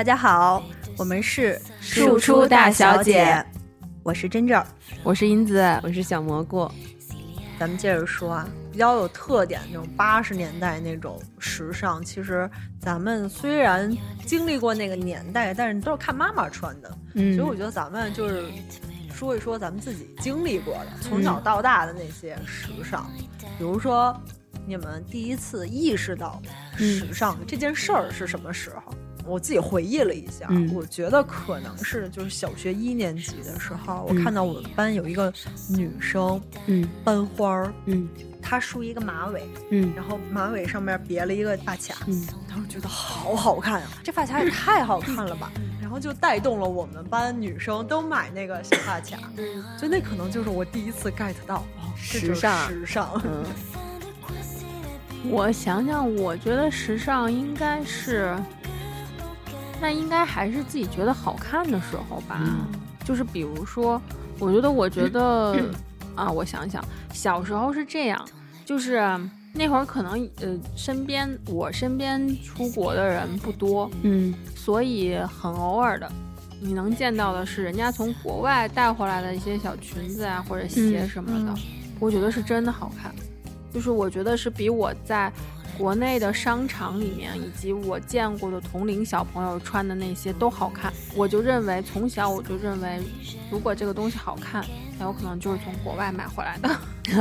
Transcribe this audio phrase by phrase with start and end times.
[0.00, 0.64] 大家好，
[0.96, 3.44] 我们是庶出大小姐，
[4.02, 4.64] 我是真正，
[5.02, 6.66] 我是英子，我是小蘑菇。
[7.58, 12.50] 咱们接着说啊，比较有特点那种八十年代那种时尚，其实
[12.80, 17.36] 咱们虽然经历过那个年代，但是都是看妈妈穿的，嗯。
[17.36, 18.46] 所以我觉得咱们就是
[19.12, 23.06] 说一说咱们自己经历过的，从小到大的那些时尚，
[23.58, 24.18] 比如说
[24.66, 26.40] 你们第一次意识到
[26.74, 28.94] 时尚这件事儿是什么时候？
[29.26, 35.32] 我自己回忆了一下，嗯我觉得可能是就是小学一年级的时候，我嗯看到我们班有一个
[35.68, 38.08] 女生嗯班花儿，嗯
[38.42, 45.52] 她梳一个马尾，嗯然后马尾上面别了一个发卡，嗯当时觉得好好看啊，这发卡也太好看了吧！
[45.80, 49.18] 然后就带动了我们班女生都买那个小发卡，
[49.76, 53.20] 所以那可能就是我第一次 get 到哦，时尚时尚。
[53.24, 53.44] 嗯。
[55.30, 58.34] 我想想，我觉得时尚应该是，
[59.80, 62.40] 那应该还是自己觉得好看的时候吧。
[63.04, 64.00] 就是比如说，
[64.38, 65.56] 我觉得，我觉得
[66.14, 68.24] 啊，我想想，小时候是这样，
[68.64, 69.02] 就是
[69.52, 76.10] 那会儿可能呃，身边我身边出国的人不多，嗯所以很偶尔的，
[76.60, 81.56] 你能见到的是人家从国外带回来的一些小裙子啊，或者鞋什么的，嗯
[81.98, 83.12] 我觉得是真的好看。
[83.72, 85.32] 就是我觉得是比我在
[85.80, 90.92] 国内的商场里面，以及我见过的同龄小朋友穿的那些都好看。
[91.16, 93.00] 我就认为从小我就认为，
[93.50, 94.62] 如果这个东西好看，
[94.98, 96.68] 那有可能就是从国外买回来的。
[97.16, 97.18] 然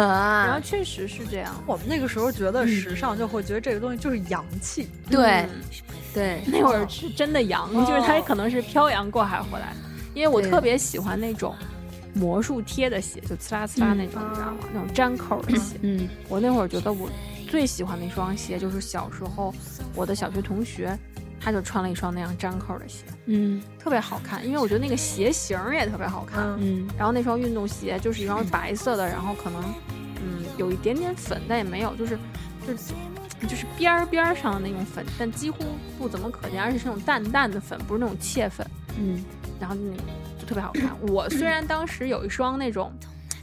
[0.49, 1.55] 后啊，确实是这样。
[1.66, 4.89] 我们那个时候觉得时尚，就会觉得这个东西就是洋气。
[5.09, 5.49] 对嗯
[6.13, 9.77] 对，那会儿是真的洋，哦就是它可能是漂洋过海回来的。
[10.13, 11.55] 因为我特别喜欢那种
[12.13, 14.57] 魔术贴的鞋，就呲啦呲啦那种，嗯你知道吗？
[14.73, 15.78] 那种粘口的鞋。
[15.81, 17.09] 嗯我那会儿觉得我
[17.49, 19.53] 最喜欢的一双鞋，就是小时候
[19.95, 20.97] 我的小学同学，
[21.41, 24.45] 他就穿了一双那样粘扣的鞋，嗯特别好看。
[24.45, 26.43] 因为我觉得那个鞋型儿也特别好看。
[26.59, 29.61] 嗯，嗯然后那双运动鞋就是一双白色的，然后可能
[30.21, 32.17] 嗯有一点点粉，但也没有，就是
[32.67, 32.93] 就是
[33.47, 35.63] 就是边儿边儿上的那种粉，但几乎
[35.97, 38.66] 不怎么可见，而且是那种淡淡的粉，不是那种切粉。
[38.97, 39.23] 嗯
[39.59, 39.91] 然后那
[40.39, 40.89] 就特别好看。
[41.09, 42.93] 我虽然当时有一双那种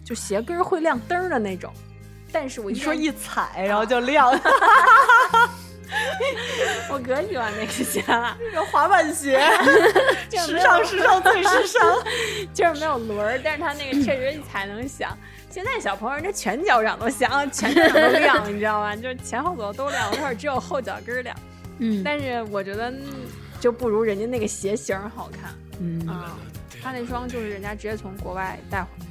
[0.05, 1.73] 就鞋跟儿会亮灯儿的那种，
[2.33, 4.41] 但是我一说一踩然后就亮，然
[6.91, 9.41] 我可喜欢那个鞋了，这个滑板鞋，
[10.45, 11.83] 时尚时尚最时尚。
[12.53, 15.17] 就是没有轮儿，但是它那个确实一踩能响。
[15.51, 18.95] 现在小朋友人家全脚掌都响，全脚掌都亮，你知道吗？
[18.97, 21.35] 就是前后左右都亮，我那会儿只有后脚跟儿亮。
[21.79, 23.05] 嗯但是我觉得嗯
[23.61, 26.37] 就不如人家那个鞋型好看嗯，啊。
[26.83, 29.07] 他那双就是人家直接从国外带回来。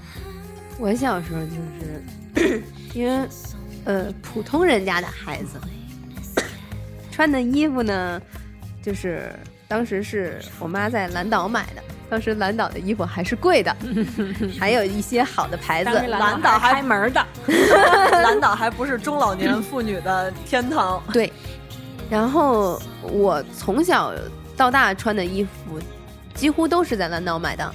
[0.77, 1.55] 我小时候就
[2.41, 2.63] 是
[2.93, 3.27] 因为
[3.85, 5.59] 呃普通人家的孩子
[7.11, 8.21] 穿的衣服呢，
[8.83, 9.31] 就是
[9.67, 11.81] 当时是我妈在蓝岛买的。
[12.07, 13.75] 当时蓝岛的衣服还是贵的，
[14.59, 17.25] 还有一些好的牌子蓝岛还开门儿的，
[18.21, 21.01] 蓝岛还不是中老年妇女的天堂。
[21.11, 21.33] 对，
[22.07, 24.13] 然后我从小
[24.55, 25.79] 到大穿的衣服，
[26.35, 27.73] 几乎都是在蓝岛买的。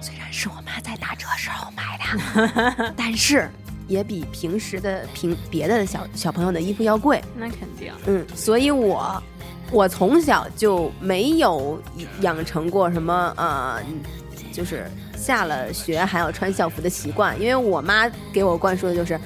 [0.00, 0.54] 虽然是我
[1.08, 3.48] 打折时候买的， 但是
[3.86, 7.22] 也比平时的平别的小小朋友的衣服要贵。
[7.34, 7.90] 那肯定。
[8.04, 9.22] 嗯，所以我
[9.70, 11.80] 我从小就没有
[12.20, 13.80] 养成过什么呃，
[14.52, 14.86] 就是
[15.16, 19.18] 下了学还要穿校服的习惯，因为我妈给我灌输的就是。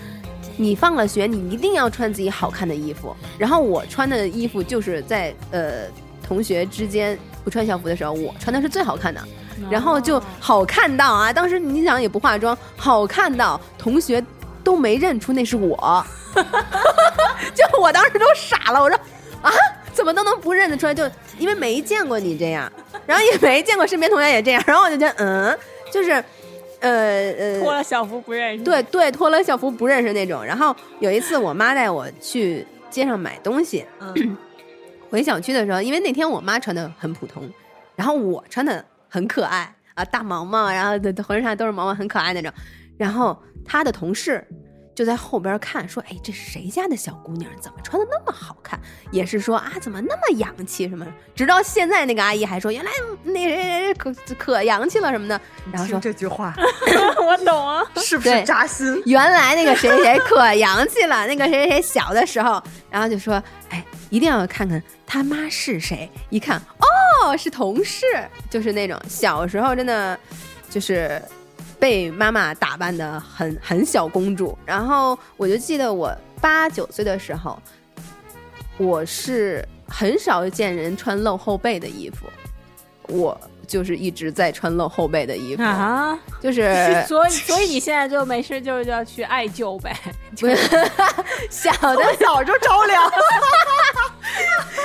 [0.59, 3.16] 你放了学，你一定要穿自己好看的衣服。
[3.38, 5.87] 然后我穿的衣服就是在呃
[6.22, 9.20] 同学之间不穿校服的时候，我穿的是最好看的。
[9.71, 14.23] 然后就哦好看到啊，当时你想也不化妆，好看到同学
[14.65, 16.05] 都没认出那是我，
[17.55, 18.99] 就我当时都傻了，我说
[19.43, 19.50] 啊，
[19.93, 20.94] 怎么都能不认得出来？
[20.94, 22.70] 就因为没见过你这样，
[23.06, 25.59] 然后也没见过身边同学也这样，然后我就觉得嗯，
[25.91, 26.11] 就是
[26.81, 28.65] 呃呃，脱了校服不认识。
[28.65, 30.44] 对对，脱了校服不认识那种。
[30.44, 34.37] 然后有一次，我妈带我去街上买东西，嗯，
[35.11, 37.49] 回小区的时候，因为那天我妈穿的很普通，
[37.97, 40.93] 然后我穿的很可爱啊，大毛毛，然后
[41.23, 42.50] 浑身上都是毛毛，很可爱那种。
[42.97, 44.43] 然后他的同事
[44.94, 47.50] 就在后边看，说：“哎，这是谁家的小姑娘？
[47.61, 48.79] 怎么穿的那么好看？
[49.11, 52.91] 也是说啊，怎么那么洋气什么？”直到现在，那个阿姨还说：“原来
[53.23, 55.41] 那谁谁谁可可洋气了什么的。”
[55.73, 56.55] 然后说这句话
[57.27, 57.83] 我懂啊。
[57.97, 59.00] 是不是扎心？
[59.06, 66.11] 原来那个谁谁可洋气了，那个谁谁小的时候，然后就说，哎，一定要看看他妈是谁。
[66.29, 68.05] 一看，哦，是同事，
[68.50, 70.19] 就是那种小时候真的
[70.69, 71.21] 就是
[71.82, 74.56] 被妈妈打扮的很很小公主。
[74.64, 77.61] 然后我就记得我八九岁的时候，
[78.79, 82.26] 我是很少见人穿露后背的衣服，
[83.08, 83.37] 我
[83.67, 86.73] 就是一直在穿露后背的衣服，啊，就是
[87.06, 89.97] 所以 所以你现在就没事就是要去艾灸呗，
[90.38, 90.56] 不是
[91.50, 93.11] 小的早就着凉。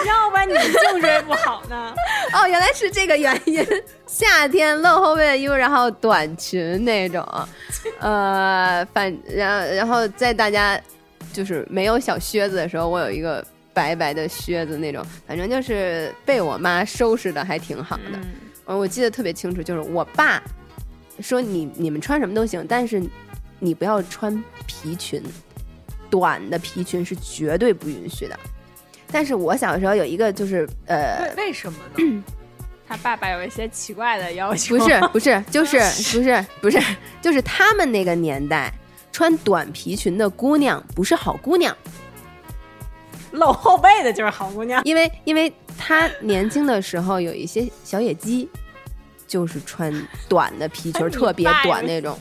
[0.05, 1.93] 要不然你颈椎不好呢。
[2.33, 3.65] 哦，原来是这个原因。
[4.05, 7.25] 夏天露后背的衣服，然后短裙那种，
[7.99, 10.79] 呃，反然后然后在大家
[11.33, 18.19] 就是没有小靴子的时候，我有一个白白的靴子那种，反正就是被我妈收拾的还挺好的。
[18.75, 20.41] 我记得特别清楚，就是我爸
[21.19, 23.01] 说你你们穿什么都行，但是
[23.59, 25.21] 你不要穿皮裙，
[26.09, 28.37] 短的皮裙是绝对不允许的。
[29.09, 32.23] 但是我小时候有一个就是呃，为为什么呢？
[32.89, 35.77] 他爸爸有一些奇怪的要求，不是不是，就是
[36.11, 36.79] 不是不是，
[37.21, 38.73] 就是他们那个年代
[39.11, 41.75] 穿短皮裙的姑娘不是好姑娘，
[43.31, 44.81] 露后背的就是好姑娘。
[44.85, 48.49] 因为因为她年轻的时候有一些小野鸡，
[49.27, 49.93] 就是穿
[50.27, 52.19] 短的皮裙特别短那种，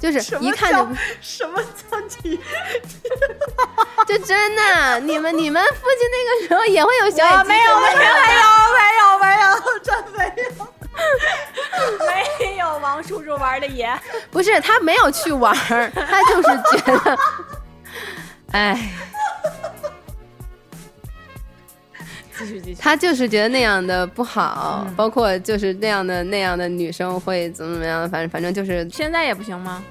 [0.00, 0.88] 就是一看就
[1.20, 2.38] 什么叫你？
[4.06, 8.42] 就真的，你们你们附近那个时候也会有小野鸡我没有没有没有
[8.74, 10.66] 没有没有，真没有。
[12.38, 13.88] 没有王叔叔玩的野，
[14.30, 15.54] 不是他没有去玩，
[15.94, 17.18] 他就是觉得，
[18.52, 18.92] 哎，
[22.38, 22.80] 继续继续。
[22.80, 29.82] 他就是觉得那样的不好，包括就是那样的那样的女生会怎么怎么样，反正反正就是现在也不行吗？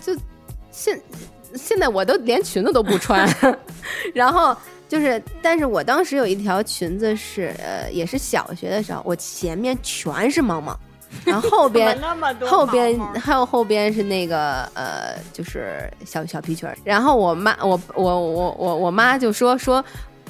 [0.00, 0.14] 就
[0.70, 1.00] 现
[1.54, 3.28] 现在我都连裙子都不穿，
[4.12, 4.56] 然后
[4.88, 10.78] 就是，但是我当时有一条裙子是呃，也是小学的时候，我前面全是毛毛，
[11.24, 11.98] 然后后边
[12.40, 16.76] 后边还有后边是那个呃，就是小小皮裙儿。
[16.84, 19.82] 然后我妈，我我我我我妈就说说。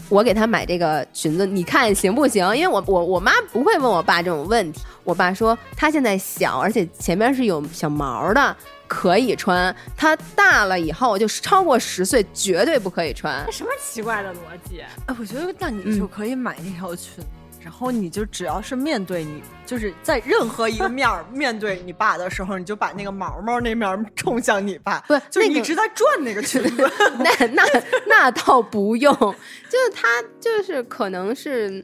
[0.09, 2.45] 我给她买这个裙子，你看行不行？
[2.57, 4.81] 因为我我我妈不会问我爸这种问题。
[5.03, 8.57] 我爸说他现在小，而且前面是有小毛的，
[8.87, 9.75] 可以穿。
[9.97, 13.45] 他大了以后，就是超过十岁，绝对不可以穿。
[13.53, 14.37] 什么奇怪的逻
[14.67, 14.81] 辑？
[15.07, 17.23] 哎，我觉得那你就可以买那条裙，
[17.65, 26.91] 然后你就只要是面对你，就是在任何一个面儿 面对你爸的时候，你就把那个毛毛那面儿冲向你爸，不就是那你一直在转那个裙子。
[27.19, 27.63] 那那
[28.07, 30.07] 那倒不用，就是他
[30.39, 31.83] 就是可能是，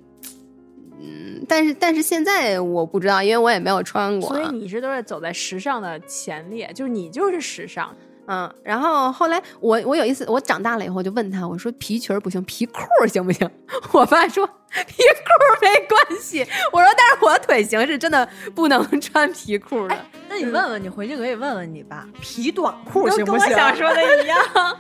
[1.01, 4.29] 嗯，但是但是现在我不知道，因为我也没有穿过。
[4.29, 7.97] 所以你一直都是走在时尚的前列，就是你就是时尚。
[8.33, 13.51] 嗯，然后后来我我有一次我长大了以后就问他，我说皮裙不行，皮裤行不行？
[13.91, 16.47] 我爸说皮裤没关系。
[16.71, 20.07] 我说但是我腿型是真的不能穿皮裤的。
[20.29, 23.57] 那你问问，你回去可以问问你爸，皮短裤都跟我行不行？
[23.57, 24.39] 想说的一样。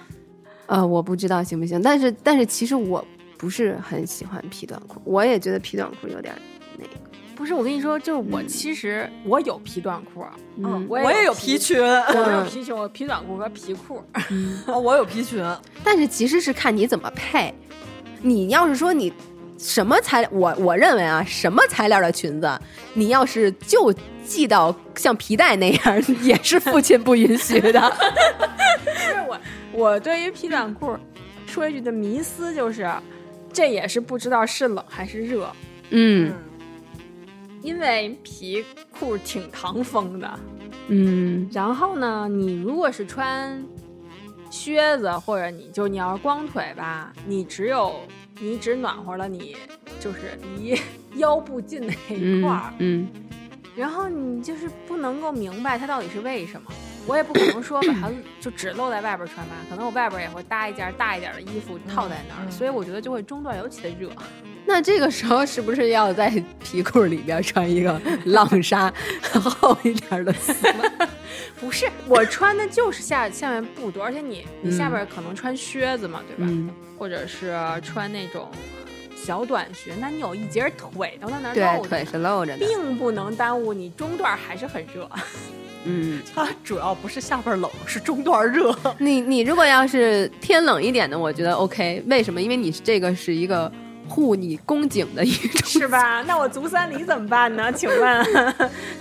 [0.67, 3.05] 呃，我不知道行不行，但是但是其实我
[3.37, 6.33] 不是很喜欢皮短裤，我也觉得皮短裤有点
[6.79, 6.93] 那个。
[7.41, 10.23] 不是，我跟你说，就是我其实我有皮短裤，
[10.59, 10.87] 嗯。
[10.87, 12.47] 我我也有皮皮，裙，我有嗯。
[12.47, 14.05] 皮裙，我皮短裤和皮裤。
[14.67, 15.43] 哦，我有皮裙。
[15.83, 17.55] 但是其实是看你怎么配。
[18.21, 19.11] 你要是说你
[19.57, 22.61] 什么材料，我我认为啊，什么材料的裙子，
[22.93, 23.91] 你要是就
[24.23, 27.81] 系到像皮带那样，也是父亲不允许的。
[28.85, 29.41] 不是我，
[29.73, 30.95] 我对于皮短裤
[31.47, 32.87] 说一句的迷思就是，
[33.51, 35.51] 这也是不知道是冷还是热，
[35.89, 36.35] 嗯
[37.63, 40.39] 因为皮裤挺唐风的。
[40.89, 43.65] 嗯然后呢，你如果是穿
[44.51, 48.01] 靴子，或者你就你要是光腿吧，你只有
[48.41, 49.57] 你只暖和了你
[50.01, 50.77] 就是离
[51.21, 53.07] 腰部近的那一块儿，嗯
[53.77, 56.71] 然后你就是不能够明白它到底是为什么。
[57.11, 58.09] 我也不可能说把它
[58.41, 64.09] 就只露在外边穿吧，可能我外边也会搭一件大一点的衣服套在那儿，嗯所以我觉得就会中段尤其的热。
[64.65, 66.31] 那这个时候是不是要在
[66.63, 68.93] 皮裤里边穿一个 浪纱
[69.33, 71.09] 厚一点的丝袜？
[71.59, 76.49] 不是，我穿的就是下下面不多，而且你你下嗯边可能穿靴子嘛，对吧？
[76.49, 78.49] 嗯，或者是穿那种
[79.17, 82.65] 小短靴，那你有一截腿都在那露腿着，是露着的。
[82.65, 85.09] 并不能耽误你中段还是很热。
[85.85, 88.75] 嗯， 它主要不是下边冷，是中段热。
[88.99, 92.03] 你你如果要是天冷一点的，我觉得 OK。
[92.07, 92.41] 为什么？
[92.41, 93.71] 因为你这个是一个
[94.09, 96.23] 护你宫颈的一种是吧？
[96.27, 97.71] 那我足三里怎么办呢？
[97.73, 98.27] 请问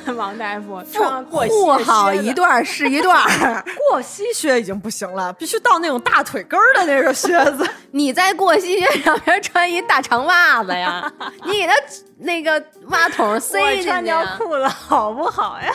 [0.15, 3.25] 王大夫，穿护好一段是一段。
[3.89, 7.67] 过膝靴已经不行了，必须到那种大腿根儿的那个靴子。
[7.91, 11.12] 你在过膝靴上边穿一大长袜子呀，
[11.45, 11.74] 你给它
[12.19, 14.24] 那个袜筒塞我进去穿条。
[14.38, 15.74] 裤子好不好呀？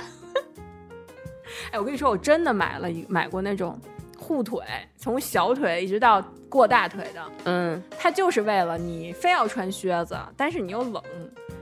[1.75, 3.77] 哎，我跟你说，我真的买了一买过那种
[4.17, 4.61] 护腿，
[4.97, 11.03] 从小腿一直到过大腿的，嗯，它就是为了你非要穿靴子，但是你又冷，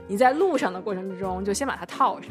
[0.07, 2.29] 你在路上的过程之中就先把它套上，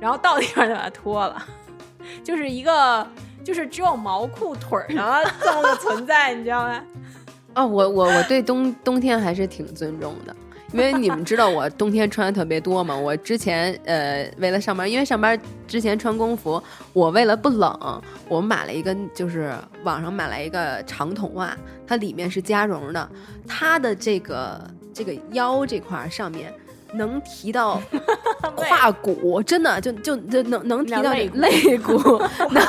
[0.00, 1.46] 然后到地方就把它脱了，
[2.24, 3.06] 就是一个
[3.44, 6.82] 就是只有毛裤腿儿的这么个存在，你知道吗？
[7.56, 10.34] 哦，我我我对冬冬天还是挺尊重的，
[10.72, 12.96] 因为你们知道我冬天穿的特别多嘛。
[12.96, 21.56] 我之前呃为了上班，因为上班之前穿工服，我为了不冷，我买了一个就是网上买了一个长筒袜，
[21.86, 23.10] 它里面是加绒的，
[23.46, 26.52] 它的这个这个腰这块上面。
[26.94, 27.80] 能提到
[28.56, 32.62] 胯骨，真的就就就能能提到肋骨肋骨， 能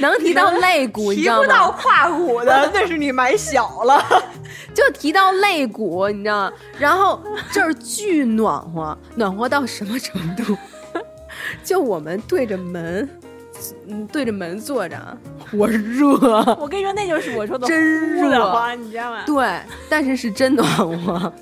[0.00, 1.42] 能提到肋骨，你提知道吗？
[1.42, 4.04] 不到胯骨的， 那是你买小了。
[4.74, 6.52] 就提到肋骨，你知道吗？
[6.78, 10.56] 然后这儿巨暖和，暖和到什么程度？
[11.64, 13.08] 就我们对着门，
[13.88, 15.18] 嗯，对着门坐着，
[15.52, 16.10] 我热，
[16.58, 19.22] 我跟你说，那就是我说的真热慌，你知道吗？
[19.26, 20.66] 对，但是是真暖
[21.02, 21.32] 和，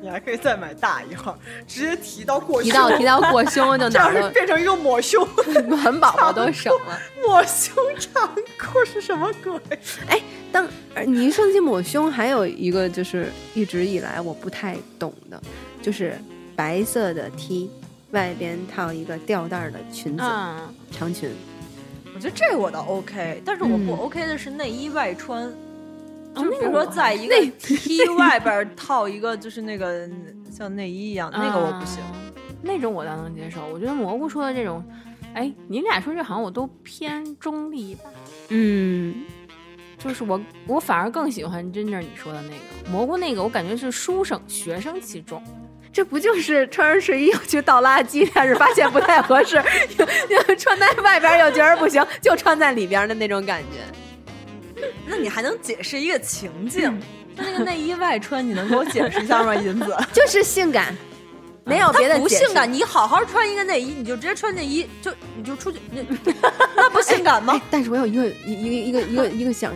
[0.00, 5.26] 你还可以再买大一号，直接提到过提到提到过胸就 这样是哪儿变成一个抹胸。
[5.68, 6.98] 暖宝宝都省了。
[7.26, 9.58] 抹胸长裤是什么鬼？
[10.08, 10.20] 哎
[10.52, 15.40] 当呃你一说起抹胸，还有一个就是一直以来我不太懂的，
[15.82, 16.18] 就是
[16.54, 17.70] 白色的 T，
[18.12, 21.30] 外边套一个吊带的裙子，嗯，长裙。
[22.16, 25.44] 我觉得这我倒 OK，但是我不嗯 OK 的是内衣外穿。
[26.34, 30.08] 哦就比如说，那个我在一个内 T 外边套一个就是那个
[30.50, 32.00] 像内衣一样，那个我不行。
[32.12, 32.32] 嗯
[32.62, 33.60] 那种我倒能接受。
[33.72, 34.82] 我觉得蘑菇说的这种，
[35.34, 38.04] 哎，你俩说这好像我都偏中立吧。
[38.48, 39.14] 嗯，
[39.98, 45.40] 就是我，我反而更喜欢 Ginger 你说的那个蘑菇那个，我感觉是书生学生气重。
[45.96, 49.56] 这不就是穿着睡衣要去倒垃圾，但是发现不太合适，
[49.96, 54.86] 又又穿在外边又觉得不行，就穿在里边的那种感觉。
[55.06, 57.00] 那你还能解释一个情境？
[57.34, 59.96] 那那个内衣外穿，你能给我解释一下吗，银子？
[60.12, 60.94] 就是性感，
[61.64, 66.02] 没有别的不性感，你好好穿一个内衣，你就直接穿内衣，就你就出去，那
[66.76, 69.72] 那不性感吗哎？，但是我有一个一一个一个一个一个想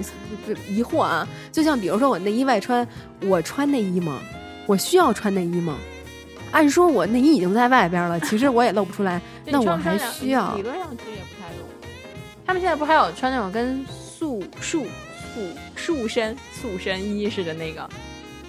[0.69, 2.87] 疑惑啊，就像比如说我内衣外穿，
[3.23, 4.21] 我穿内衣吗？
[4.67, 5.79] 我需要穿内衣吗？
[6.53, 11.67] 按说我内衣已经在外边了， 其实我也露不出来，那我还需要理论上其实也不太懂。
[12.47, 14.85] 他们现在不还有穿那种跟塑束
[15.35, 15.43] 束
[15.77, 17.89] 束身塑身衣似的那个，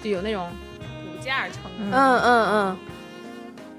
[0.02, 0.50] 就有那种
[0.84, 1.96] 骨架撑的。
[1.96, 2.76] 嗯嗯嗯，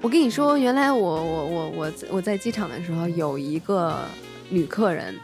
[0.00, 4.00] 我跟你说，原来我我我我我在机场的时候有一个
[4.48, 5.14] 女客人，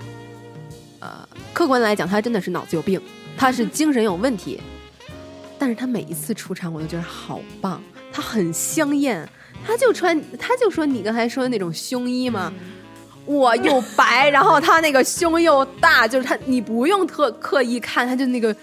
[1.00, 3.00] 呃，客观来讲，她真的是脑子有病，
[3.36, 4.60] 她是 精神有问题，
[5.58, 7.82] 但是她每一次出场，我都觉得好棒，
[8.20, 9.26] 她很香艳，
[9.66, 12.52] 他就穿，他就说你刚才说的那种胸衣嘛，
[13.26, 18.54] 哇，又白，然后他那个胸又大，就是他你不用特刻意看，他就那个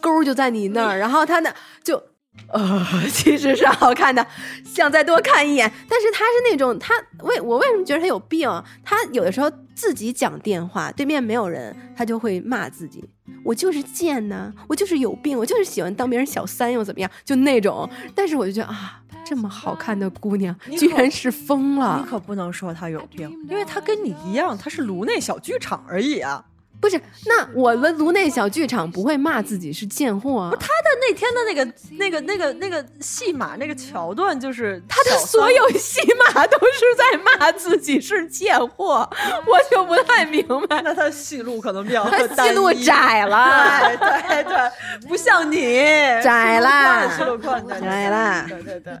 [0.00, 2.02] 勾就在你那儿， 然后他那就。
[2.48, 4.24] 呃， 其实是好看的，
[4.62, 5.72] 想再多看一眼。
[5.88, 6.92] 但是他是那种，他
[7.22, 8.46] 为我为什么觉得他有病？
[8.84, 13.02] 他有的时候自己讲电话，对面没有人，他就会骂自己。
[13.42, 17.10] 我就是贱呐，我就是有病，我就是喜欢当别人小三又怎么样？
[17.24, 17.88] 就那种。
[18.14, 22.08] 但是我就觉得啊，这么好看的姑娘，居然是疯了你。
[22.08, 26.44] 可不能说她有病，因为她跟你一样，她是颅内小剧场而已啊。
[26.86, 30.52] 不是，那我们颅内小剧场不会骂自己是贱货啊。
[30.52, 31.64] 他的那天的那个、
[31.98, 39.08] 那个、那个、那个戏码那个桥段，就是他的所有戏码都是在骂自己是贱货，
[39.46, 40.80] 我就不太明白。
[40.86, 44.70] 那他戏路可能比较他单戏路窄了， 对对对，
[45.08, 45.58] 不像你
[46.22, 48.92] 窄啦戏路宽，戏路宽窄啦对对.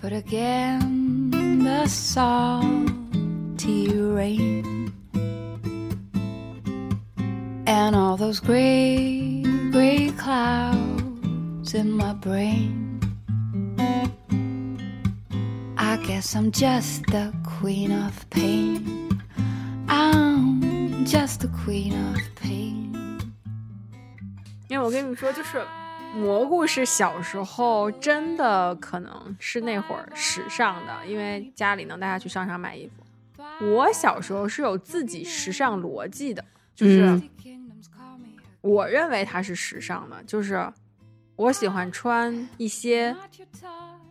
[0.00, 1.30] But again,
[1.62, 2.72] the salty
[3.94, 4.81] rain
[7.72, 13.00] and all those gray, gray clouds in my brain.
[15.78, 19.08] I guess I'm just the queen of pain.
[19.88, 22.92] I'm just the queen of pain.
[24.68, 25.62] 因为我跟你们说，就是
[26.14, 33.02] 蘑菇是小时候真的可能是那会儿时尚的，因为家里能带他去商场买衣服。
[33.64, 37.22] 我小时候是有自己时尚逻辑的，就是嗯
[38.62, 40.66] 我认为它是时尚的，就是
[41.36, 43.14] 我喜欢穿一些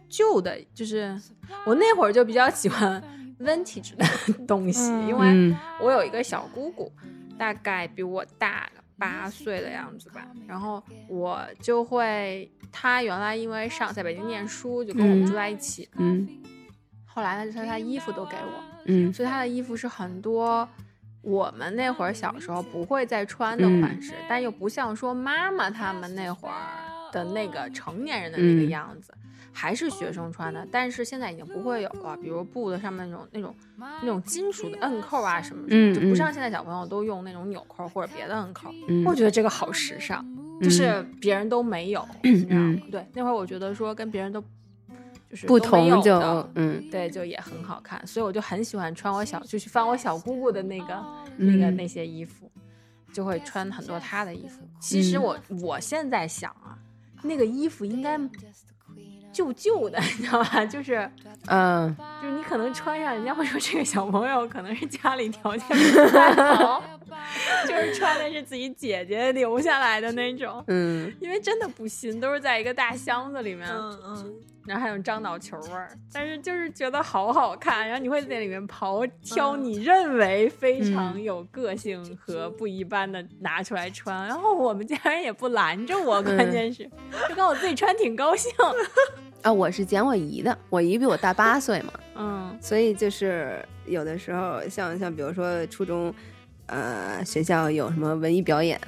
[0.10, 1.20] 旧的，就是
[1.66, 3.02] 我那会儿就比较喜欢
[3.40, 4.06] vintage 的
[4.46, 5.58] 东西，因为嗯。
[5.82, 6.92] 我有一个小姑姑，
[7.38, 16.28] 大概比我大个八岁的样子吧，然后我就会，她原来因为上在北京念书，就跟我们嗯住在一起，嗯
[17.06, 19.12] 后来呢，就说她衣服都给我，嗯。
[19.14, 20.68] 所以她的衣服是很多
[21.22, 26.54] 我们那会儿小时候不会再穿的款式，但又不像说妈妈他们那会儿
[27.12, 29.14] 的那个成年人的那个嗯样子，
[29.54, 30.66] 还是学生穿的。
[30.72, 33.56] 但是现在已经不会有了，比如布的上面那种那种
[34.02, 38.74] 那种金属的摁扣啊什么什么，嗯就不嗯像现在小朋友都用那种纽扣或者别的摁扣。
[38.88, 40.26] 嗯我觉得这个好时尚，
[40.62, 42.78] 就是别人都没有，嗯 你知道吗？
[42.90, 44.44] 对，那会儿我觉得说跟别人都
[45.32, 50.86] 就是不同就的嗯对，就也很好看，所以我就很喜欢穿我小，就去翻我小姑姑的那个、
[51.38, 52.52] 那个嗯那些衣服，
[53.14, 54.62] 就会穿很多她的衣服。
[54.80, 56.78] 其实嗯我、我现在想啊，
[57.24, 58.20] 那个衣服应该
[59.32, 60.66] 旧旧的， 你知道吧？
[60.66, 61.10] 就是
[61.48, 66.84] 嗯就是你可能穿上，人家会说这个小朋友可能是家里条件不太好，
[67.68, 70.64] 就是穿的是自己姐姐留下来的那种。
[70.68, 71.14] 嗯。
[71.20, 74.34] 因为真的不新，都是在一个大箱子里面，嗯嗯，
[74.66, 86.90] 然后还有樟脑球味儿，但是就是觉得好好看，然后你会在里面刨挑你认为非常有个性和不一般的拿出来穿，然后我们家人也不拦着我，关键是
[87.28, 88.52] 就跟我自己穿挺高兴，
[89.42, 92.58] 啊，我是捡我姨的，我姨比我大八岁嘛，嗯。
[92.62, 96.14] 所以就是有的时候像像比如说初中，
[96.72, 98.80] 呃，学校有什么文艺表演，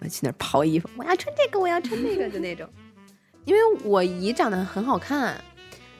[0.00, 2.68] 我去那儿刨衣服，我要穿这个，我要穿那个的那种。
[3.46, 5.34] 因为我姨长得很好看，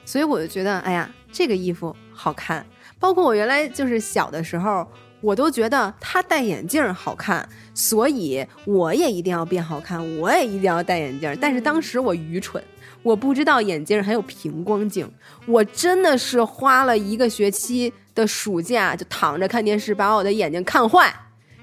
[0.05, 2.63] 所以我就觉得，哎呀，这个衣服好看。
[2.99, 4.87] 包括我原来就是小的时候，
[5.21, 11.35] 我都觉得她戴眼镜好看，所以我也一定要变好看，我也一定要戴眼镜。
[11.41, 12.63] 但是当时我愚蠢，
[13.03, 15.11] 我不知道眼镜还有平光镜，
[15.45, 21.13] 我真的是花了一个学期的暑假，就躺着看电视，把我的眼睛看坏，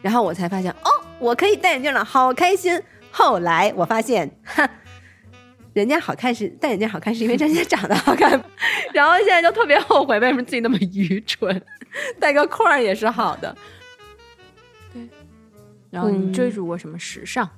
[0.02, 2.80] 然后我才发现，哦，我可以戴眼镜了，好开心。
[3.10, 4.68] 后来我发现，哈，
[5.72, 8.30] 人家好看是戴眼镜好看，是因为人家长得好看，
[8.92, 11.60] 然后现在就特别后悔，为什么自己那么愚蠢，
[12.20, 13.56] 戴个框也是好的。
[14.92, 15.08] 对
[15.90, 17.48] 然后你嗯追逐过什么时尚？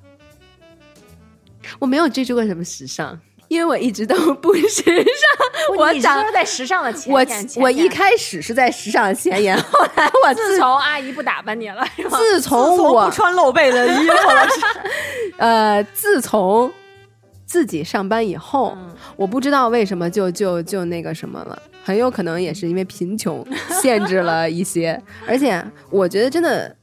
[1.79, 5.75] 我没有追逐过什么时尚，因为我一直都不时尚。
[5.77, 14.47] 我你长是在时尚的前我沿前我一开始是在时尚前沿，后来我自自从阿姨不打扮你了，自从从我不穿露背的衣服了，
[15.37, 16.71] 呃，自从
[17.45, 23.45] 自己上班以后，嗯我不知道为什么就就就那个什么了，很有可能也是因为贫穷
[23.81, 26.75] 限制了一些，而且我觉得真的，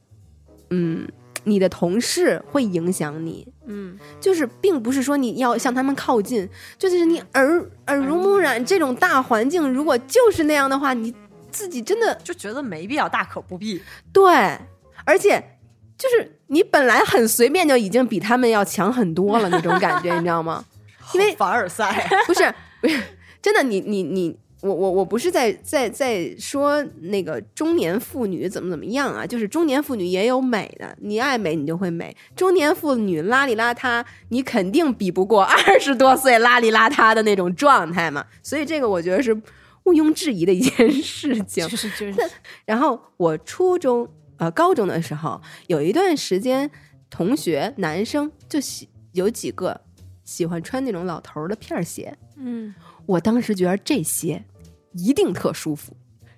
[0.69, 1.07] 嗯，
[1.43, 11.13] 你的同事会影响你，嗯，就是并不是说你要向他们靠近，就是你耳耳濡目染这种大环境，如果就是那样的话，你
[11.51, 13.81] 自己真的就觉得没必要，大可不必。
[14.11, 14.33] 对，
[15.05, 15.57] 而且
[15.97, 20.65] 就是你本来很随便就已经比他们要强很多了那种感觉，你知道吗？
[21.13, 23.01] 因为凡尔赛，不是不是
[23.41, 24.37] 真的，你你你。
[24.61, 32.15] 我我我不是在在在说那个中年妇女怎么怎么样啊，就是中年妇女也有美的，你爱美你就会美。
[32.35, 38.25] 中年妇女邋里邋遢，你肯定比不过二十多岁邋里邋遢的那种状态嘛。
[38.43, 39.33] 所以这个我觉得是
[39.85, 41.67] 毋庸置疑的一件事情。
[41.67, 42.15] 就是就是，
[42.65, 46.69] 然后我初中呃高中的时候，有一段时间，
[47.09, 49.81] 同学男生就喜有几个
[50.23, 52.15] 喜欢穿那种老头儿的片儿鞋。
[52.37, 52.73] 嗯，
[53.07, 54.43] 我当时觉得这鞋
[54.93, 55.95] 一定特舒服，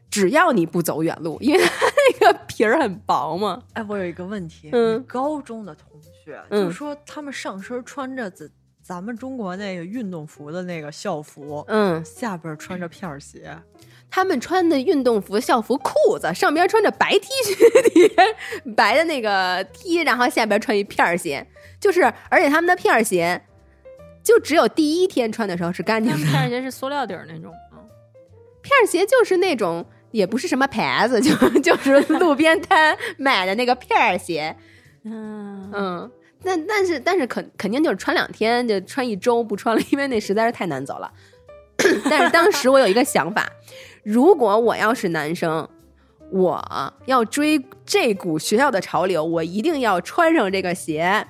[0.10, 3.64] 只要你不走远路， 因为它那个皮儿很薄嘛。
[3.74, 5.04] 哎，我有一个问题，嗯。
[5.04, 6.66] 高中的同学，嗯。
[6.66, 8.50] 就说他们上身穿着咱
[8.82, 13.58] 咱们中国那个运动服的那个校服，嗯，下边穿着片儿鞋，
[14.12, 18.24] 他们穿的运动服、校服、裤子上边穿着白 T 恤，底 下
[18.76, 21.48] 白的那个 T，然后下边穿一片儿鞋，
[21.80, 23.42] 就是而且他们的片儿鞋。
[24.22, 27.56] 就只有第一天穿的时候是干净的，但片儿鞋是塑料底儿那种，嗯
[28.64, 34.56] 片儿鞋就是那种也不是什么牌子， 就就是路边摊买的那个片儿鞋。
[35.04, 36.12] 嗯嗯，
[36.44, 41.12] 但但是但是肯肯定就是穿两天就穿一周不穿了，因为那实在是太难走了。
[42.10, 43.46] 但是当时我有一个想法，
[44.04, 45.68] 如果我要是男生，
[46.32, 51.28] 我要追这股学校的潮流，我一定要穿上这个鞋。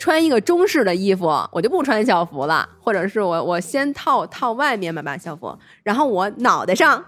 [0.00, 7.04] 穿一个中式的衣服，我就不穿校服了，或者是我我先套套外面吧，把校服，然后我脑袋上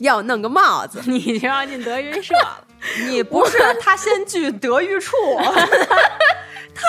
[0.00, 2.66] 要弄个帽子， 你就要进德云社了。
[3.06, 6.82] 你不是他先去德育处， 他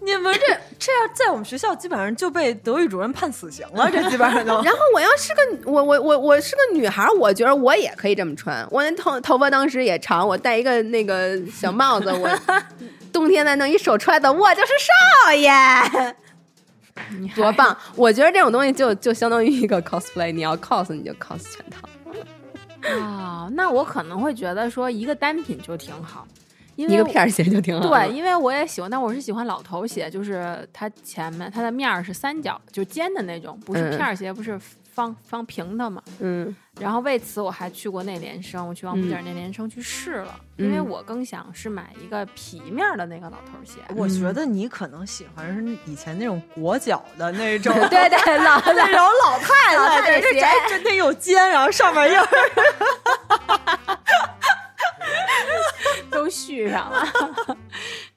[0.00, 0.40] 你们这
[0.78, 4.54] 这要在我们学校基本上就被德育主任判死刑了，这基本上都。
[4.62, 8.66] 然后我要是个我我我我是个女孩儿，我觉得我也可以这么穿。
[8.70, 12.26] 我那头头发当时也长，我戴一个那个小帽子，我
[13.18, 15.50] 冬天再弄一手揣子，我就是少爷，
[17.18, 17.76] 你多棒！
[17.96, 21.88] 我觉得这种东西就就相当于一个 cosplay，你要 cos 你就 cos 全套。
[22.96, 26.24] 啊，那我可能会觉得说一个单品就挺好，
[26.76, 27.88] 因为一个片儿鞋就挺好。
[27.88, 34.58] 对，，因为我也喜欢，但我是喜欢老头鞋，就是它前面它的面儿是三角，就尖的那种，不是嗯片儿鞋，不是
[34.98, 36.02] 方方平的嘛。
[36.18, 43.80] 嗯然后为此我还去过内联升，我去王府井内联升去试了，因为嗯我更想是买一个皮面的那个老头鞋。
[43.96, 52.22] 我觉得你可能喜欢是以前那种裹脚的那种， 对对，老 那种老太老太太，这太鞋这真的有尖，然后上面又
[56.10, 57.06] 都续上了。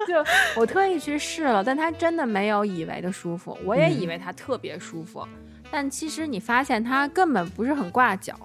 [0.07, 0.23] 就
[0.55, 3.57] 我特意去试了，但它真的没有以为的舒服。
[3.63, 5.27] 我也以为它特别舒服，
[5.71, 8.35] 但其实你发现它根本不是很挂脚，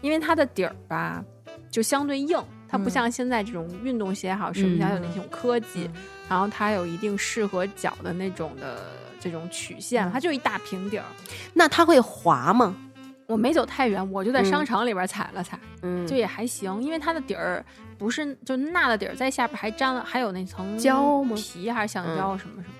[0.00, 1.22] 因为它的底儿吧
[1.70, 2.90] 就相对硬，它不嗯。
[2.90, 5.88] 像现在这种运动鞋好，什么叫有那种科技，
[6.28, 11.04] 然后它有一定适合脚的那种的这种曲线，它就一大平底儿。
[11.52, 12.74] 那它会滑吗？
[13.26, 14.44] 我没走太远，我就在嗯。
[14.46, 15.58] 商场里边踩了踩。
[15.82, 16.06] 嗯。
[16.06, 17.64] 就也还行，因为它的底儿
[17.98, 21.36] 不是就钠的底儿，在下边还粘了还有那层胶吗？
[21.36, 22.74] 皮还是橡胶什么什么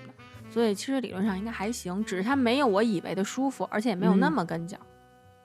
[0.51, 4.77] 所以其实理论上应该还行，只是它没有我以为的舒服，而且也没有那么跟脚，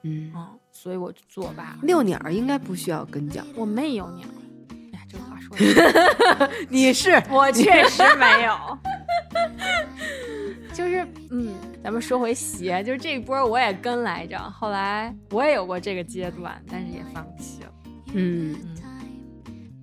[0.03, 1.77] 嗯，嗯，所以我就作罢。
[1.81, 3.41] 遛鸟儿应该不需要跟脚。
[3.55, 4.27] 我没有鸟，
[4.93, 8.77] 哎呀，这话说的， 你是 我确 实没有。
[10.73, 17.71] 就是，嗯，咱们说回鞋，就是这一波我也跟来着，后来我也有过这个阶段，但是也放弃了。
[18.13, 18.76] 嗯，嗯，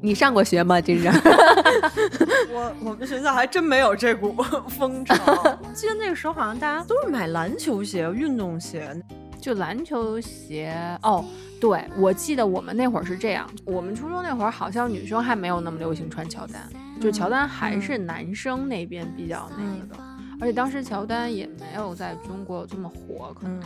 [0.05, 0.79] 你上过学吗？
[0.83, 1.09] 真是。
[2.53, 4.35] 我我们学校还真没有这股
[4.69, 5.15] 风潮。
[5.73, 8.95] 记得那个时候好像大家都是买篮球鞋、运动鞋，
[9.41, 11.25] 就篮球鞋哦，
[11.59, 16.61] 对，我记得我们那会儿是这样，我们初中那会儿好像女生还没有那么流行穿乔丹，
[17.01, 20.05] 就乔丹还是男生那边比较那个的，
[20.39, 23.59] 而且当时乔丹也没有在中国有这么火，可能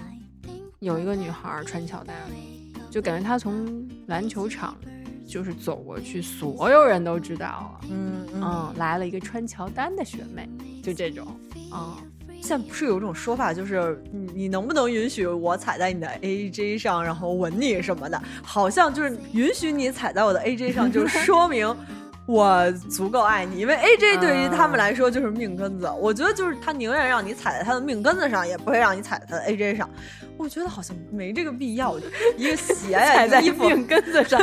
[0.46, 2.14] 嗯，有一个女孩儿穿乔丹，
[2.90, 4.76] 就感觉她从篮球场
[5.28, 8.42] 就是走过去，所有人都知道了，嗯嗯。
[8.42, 10.48] 嗯，来了一个穿乔丹的学妹，
[10.82, 11.26] 就这种，
[11.72, 11.94] 嗯。
[12.40, 18.22] 现在不是有一种说法，就是你你能不能允许我踩在你的 AJ 上，然后吻你什么的？
[18.42, 21.66] 好像就是允许你踩在我的 AJ 上，就说明
[22.28, 25.90] 我足够爱你，因为 AJ 对于他们来说就是命根子。
[25.98, 29.88] 我觉得就是他宁愿让你踩在他的命根子上，也不会让你踩在他的 AJ 上。
[30.36, 31.98] 我觉得好像没这个必要，
[32.36, 33.66] 一个鞋呀、踩在衣服。
[33.66, 34.38] 命根子上，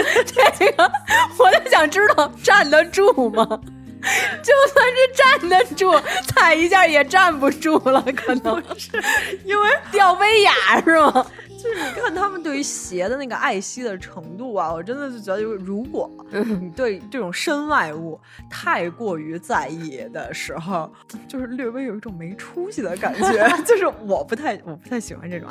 [0.57, 0.91] 这个
[1.37, 3.45] 我就想知道站得住吗？
[4.43, 5.93] 就算是站得住，
[6.27, 8.91] 踩一下也站不住了，可能是
[9.45, 11.25] 因为吊威亚是吗？
[11.65, 20.91] 就是你看他们对于鞋的那个爱惜的程度啊，我真的是觉得，就是如果你对这种身外物太过于在意的时候，
[21.28, 25.49] 就是略微有一种没出息的感觉， 就是我不太我不太喜欢这种。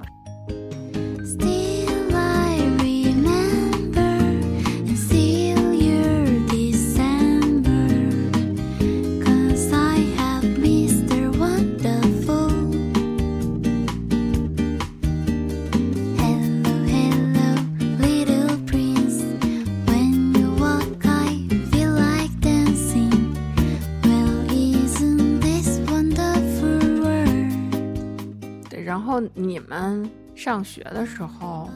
[28.95, 31.69] 然后你们上学的时候，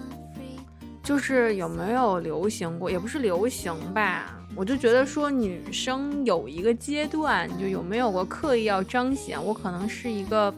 [1.02, 2.88] 就是有没有流行过？
[2.88, 10.54] 也不是流行吧，我就觉得说女生有一个阶段，就有没有过刻意要彰显我可能是一个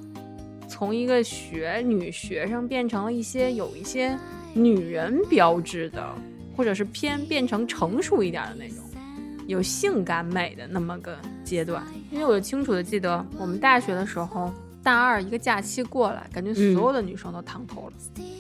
[0.69, 4.15] 从一个学女学生变成了一些有一些
[4.53, 6.15] 女人标志的，
[6.55, 8.85] 或者是偏变成成熟一点的那种。
[9.47, 17.93] 有性感美的那么个阶段，因为我就清楚的记得我们大学的时候，大二一个假期过来，感觉所有的女生都烫头了，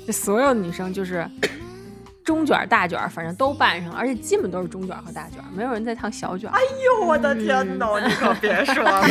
[0.07, 1.29] 就所有女生就是
[2.24, 6.53] 中卷儿、大卷儿，反正都办上了，而且基本都是中卷儿和大卷儿，没有人在烫小卷儿。
[6.55, 8.07] 哎呦，我的天哪！
[8.07, 9.03] 你可别说了，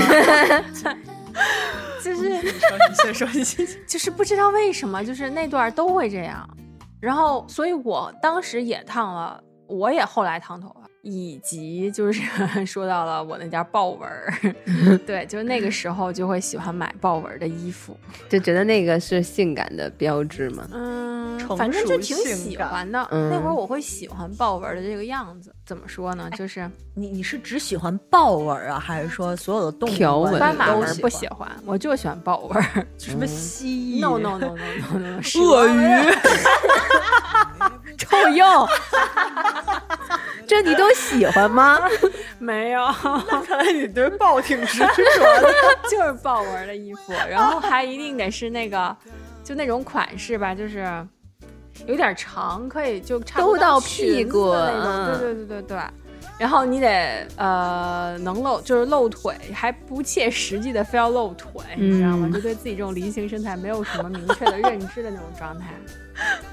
[2.04, 3.80] 就是你说你先说，你先说。
[3.86, 6.48] 就是不知道为什么，就是那段都会这样。
[7.00, 12.21] 然后，所以我当时也烫了，我也后来烫头发，以及就是
[12.65, 14.34] 说到了我那件豹纹儿，
[15.05, 17.95] 对，就是那个时候就会喜欢买豹纹儿的衣服。
[18.27, 20.67] 就觉得那个是性感的标志嘛。
[20.73, 23.08] 嗯，成反正就挺喜欢的。
[23.12, 26.30] 嗯那会儿我会喜欢豹纹儿的这个样子，怎么说呢？
[26.38, 32.86] 就是你你是只喜欢豹纹啊，还是说所有的动物条纹纹斑马纹儿都喜欢不喜欢，我就喜欢豹纹儿。
[32.99, 36.13] 什么蜥蜴 no no no no no no，鳄鱼
[37.97, 38.67] 臭鼬，
[40.47, 41.78] 这你都喜欢吗？
[42.39, 42.86] 没有，
[43.45, 44.88] 看来你对豹挺执着
[45.41, 45.54] 的。
[45.89, 48.95] 就是豹纹儿的衣服，然后还一定得是那个，
[49.43, 51.06] 就那种款式吧，就是
[51.88, 54.92] 有点长，可以就差不到屁股的那种。
[54.92, 55.80] 嗯对对对对对。
[56.38, 62.28] 然后你得呃能露，就是露腿，还不切实际的非要露腿，你知道吗？
[62.30, 65.74] 嗯就对自己这种梨形身材没有什么明确的认知的那种状态，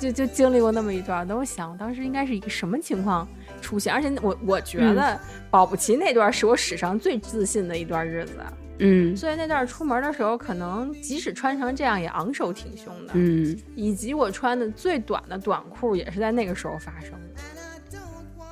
[0.01, 1.27] 就就经历过那么一段。
[1.27, 3.29] 等我想，当时应该是一个什么情况
[3.67, 3.93] 出现？
[3.93, 8.35] 而且我我觉嗯得保不齐那段是我史上最自信的一段日子。
[8.79, 13.13] 嗯所以那段出门的时候，可能即使穿成这样，也昂首挺胸的。
[13.15, 17.99] 嗯，以及我穿的最短的短裤，也是在那个时候发生的，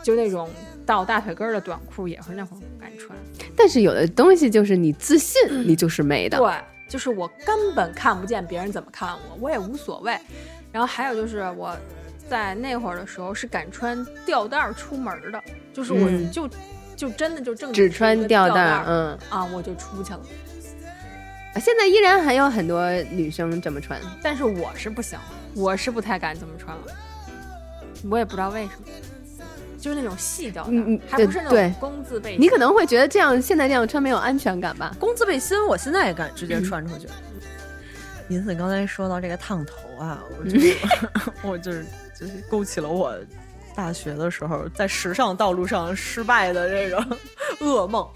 [0.02, 0.48] 就那种
[0.86, 3.16] 到大腿根儿的短裤，也是那会儿敢穿。
[3.54, 6.38] 但是有的东西就是你自信，你就是美的。
[6.38, 6.50] 对，
[6.88, 10.16] 就是我根本看不见别人怎么看我，我也无所谓。
[10.72, 11.76] 然后还有就是我
[12.28, 16.48] 在那会儿的时候是敢穿吊带出门的，就是我嗯就、
[16.96, 20.20] 就真的就正只穿吊带嗯，啊，我就出去了。
[21.60, 24.00] 现在依然还有很多女生这么穿。
[24.22, 25.18] 但是我是不行，
[25.54, 26.82] 我是不太敢这么穿了，
[28.10, 28.86] 我也不知道为什么，
[29.78, 30.72] 就是那种细吊带，
[31.08, 32.40] 还不是那种工字背心。
[32.40, 34.92] 你可能会觉得这样现在这样穿没有安全感吧？
[34.98, 37.06] 工字背心，我现在也敢直接嗯穿出去。
[38.30, 40.76] 银子刚才说到这个烫头啊，我就是、
[41.44, 41.84] 我就是
[42.18, 43.14] 就是勾起了我
[43.74, 47.04] 大学的时候在时尚道路上失败的这个
[47.60, 48.06] 噩梦。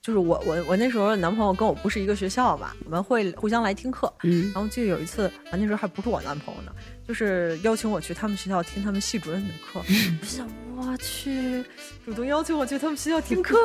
[0.00, 4.10] 就是我我我那时候男朋友跟我不是一个学校吧，我们会互相来听课。
[4.22, 6.72] 嗯然后记得有一次，啊那时候还不是我男朋友呢，
[7.06, 9.80] 就是邀请我去他们学校听他们系主任的课。
[9.80, 11.62] 我想，我去，
[12.06, 13.58] 主动邀请我去他们学校听课，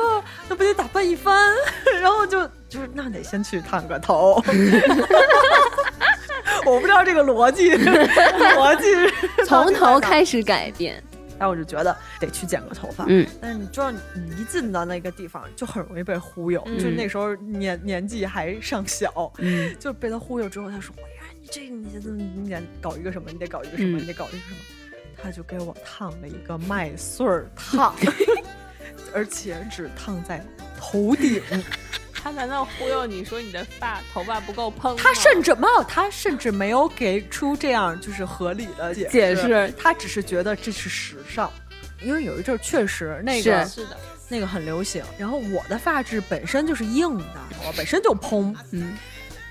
[0.46, 1.50] 那不得打扮一番？
[2.02, 4.42] 然后就就是那得先去烫个头。
[6.66, 8.84] 我不知道这个逻辑， 逻辑
[9.36, 11.02] 是从头开始改变。
[11.36, 13.04] 但我就觉得得去剪个头发。
[13.08, 14.00] 嗯，但是你知道，你
[14.40, 23.30] 一进到那个地方就很容易被忽悠，嗯就是那时候年年纪还尚小，嗯就被他忽悠之后，他说：“哎呀，你这你这你得搞一个什么？
[23.32, 23.98] 你得搞一个什么？
[23.98, 24.56] 嗯你得搞一个什么？”
[25.20, 27.92] 他就给我烫了一个麦穗儿烫，
[29.14, 30.44] 而且只烫在
[30.78, 31.40] 头顶。
[32.12, 34.96] 他难道忽悠你说你的发头发不够蓬？
[34.96, 41.50] 他甚至没有，他甚至没有给出这样就是合理的解解释他只是觉得这是时尚。
[42.02, 43.96] 因为有一阵儿确实那个是的，
[44.28, 48.96] 那个很流行，然后我的发质本身就是硬的，我本身就蓬，嗯，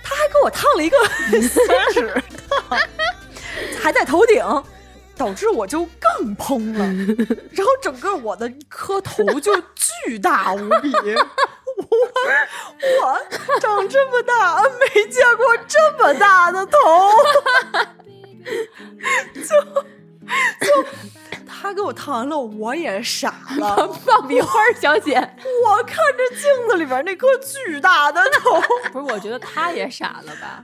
[0.03, 0.97] 他还给我烫了一个
[1.41, 1.59] 锡
[1.93, 2.23] 纸
[2.69, 2.79] 烫，
[3.81, 4.43] 还在头顶，
[5.15, 6.85] 导致我就更蓬了，
[7.51, 10.91] 然后整个我的一颗头就巨大无比。
[11.75, 11.85] 我
[13.01, 16.77] 我长这么大没见过这么大的头，
[19.33, 19.41] 就
[20.61, 20.85] 就
[21.47, 23.87] 他给我烫完了，我也傻了。
[24.05, 29.13] 爆米花小姐，我看着镜子里边那颗巨大的头，不是？
[29.13, 30.63] 我觉得他也傻了吧？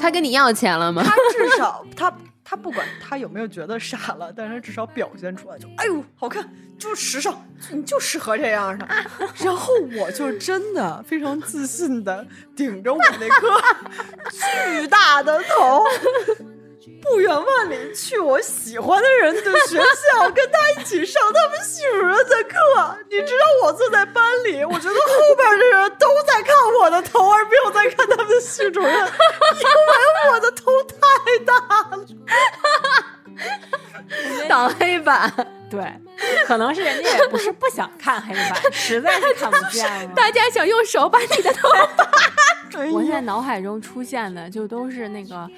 [0.00, 1.02] 他跟你要钱了吗？
[1.06, 2.12] 他至少他
[2.50, 8.88] 他不管他有没有觉得傻了，但是他至少表现出来就哎呦好看，就时尚，你就适合这样的。
[9.38, 13.48] 然后我就真的非常自信的顶着我那颗
[14.32, 15.84] 巨大的头。
[17.02, 22.96] 不远万里去我喜欢的人的学校，跟他一起上他们系主任的课。
[23.10, 30.96] 你知道我坐在班里，我觉得后边的人都在看我的头，而没有在看他们的系主任，因为我的头太
[31.44, 31.54] 大
[31.96, 32.06] 了。
[34.48, 35.32] 挡黑板，
[35.70, 35.92] 对，
[36.46, 40.14] 可能是人家也不是不想看黑板，实在是看不见了。
[40.14, 42.08] 大家想用手把你的头发。
[42.92, 45.48] 我现在脑海中出现的就都是那个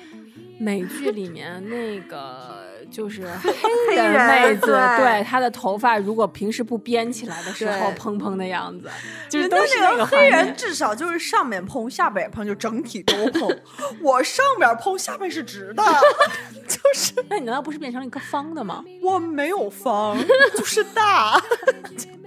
[0.62, 8.88] 美剧里面那个就是 黑人人妹子，对对她的头发如果平时不编起来的时候对蓬蓬的样子，
[9.28, 10.54] 就是人家都是个那黑人。
[10.56, 13.60] 至少就是上面蓬，下边也蓬，就整体都蓬。
[14.00, 15.82] 我上边蓬，下面是直的，
[16.68, 18.84] 就是那你难道不是变成了一个方的吗？
[19.02, 20.16] 我没有方，
[20.56, 21.42] 就是大。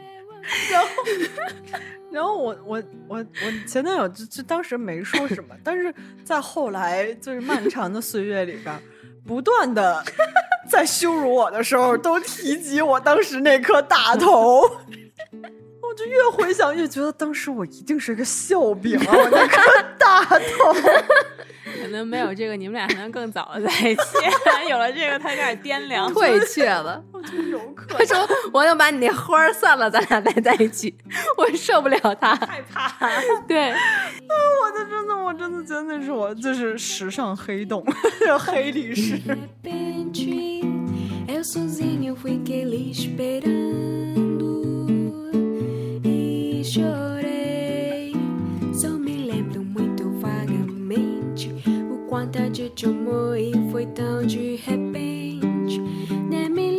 [0.71, 0.87] 然后，
[2.11, 8.79] 然后我我我我前男友就就当时没说什么，但是在后来就是漫长的岁月里边，
[9.25, 10.03] 不断的
[10.69, 14.61] 在羞辱我的时候，都提及我当时那颗大头。
[15.87, 19.05] 我就越回想越觉得当时我一定是个笑柄啊！
[19.07, 19.61] 我那颗
[19.99, 24.01] 大头，可能没有这个，你们俩还能更早的在一起。
[24.67, 26.11] 有了这个，他有点掂量。
[26.11, 27.03] 退却了。
[27.13, 27.59] 我就有
[27.97, 30.93] 他说：“我要把你那花儿散了，咱俩再在一起。
[31.37, 32.35] 我受不了他。
[32.35, 32.91] 害怕。
[33.47, 37.85] 对，我的真的，我真的觉得那是我就是时尚黑洞，
[38.39, 39.19] 黑历史。
[52.45, 55.79] e gente amou e foi tão de repente.
[56.29, 56.74] Nem me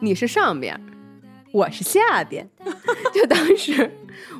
[0.00, 0.80] 你是上边，
[1.52, 2.48] 我是下边。
[3.14, 3.88] 就当时，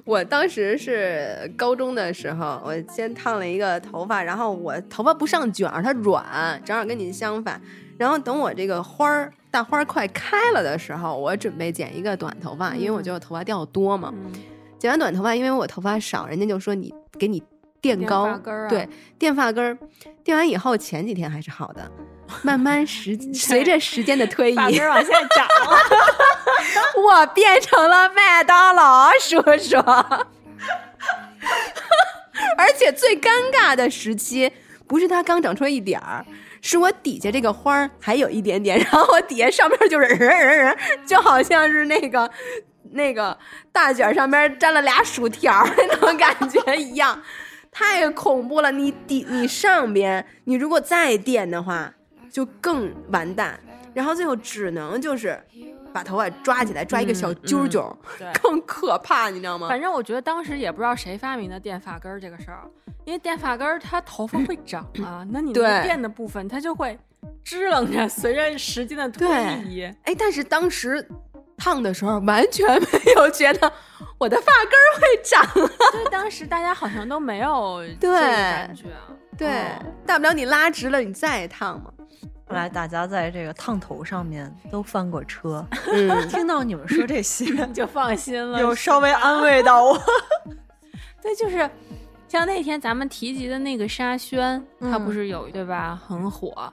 [0.05, 7.63] 我当时是高中的时候，我先烫了一个头发，然后我头发不上卷儿，它软，正好跟你相反。
[7.97, 14.11] 然后等我这个花儿大花儿快开了的时候，我准备剪一个短头发，因为我觉得我头发掉的多嘛。
[14.13, 14.33] 嗯
[14.79, 17.41] 剪完短头发，因为我头发少，人家就说你给你
[17.81, 19.79] 垫垫高，发根对，垫发根儿。
[20.25, 21.89] 垫完以后，前几天还是好的，
[22.43, 25.47] 慢慢时 随着时间的推移，发根儿往下长，
[27.01, 29.77] 我变成了麦当劳叔叔。
[32.59, 34.51] 而且最尴尬的时期，
[34.89, 36.27] 不是它刚长出来一点儿，
[36.63, 42.31] 是我底下这个花儿还有一点点， 然后我底下上面就是人人人，就好像是那个
[42.93, 43.37] 那个
[43.71, 47.21] 大卷上面粘了俩薯条 那种感觉一样，
[47.71, 48.71] 太恐怖了。
[48.73, 51.93] 你底你上边，你如果再垫的话，
[52.31, 53.59] 就更完蛋。
[53.93, 55.39] 然后最后只能就是
[55.93, 58.33] 把头发抓起来，抓一个小揪揪，对。
[58.43, 59.69] 更可怕，你知道吗？
[59.69, 62.65] 反正我觉得当时也不知道谁发明的垫发根儿这个事儿，
[63.05, 66.99] 因为垫发根儿它头发会长啊，那你那个对垫的部分它就会
[67.45, 69.27] 支棱着，随着时间的推
[69.69, 71.07] 移，哎，但是当时
[71.57, 73.73] 烫的时候完全没有觉得
[74.19, 75.45] 我的发根儿会长，
[75.93, 79.09] 所以当时大家好像都没有这对个感觉啊。
[79.39, 81.91] 对，嗯大不了你拉直了，你再烫嘛。
[82.53, 89.99] 后来大家在这个烫头上面都翻过车，嗯， 听到你们说这些， 就放心了，有稍微安慰到我。
[91.23, 91.69] 对，就是
[92.29, 96.71] 像那天咱们提及的那个沙宣，它不嗯是有对吧，很火。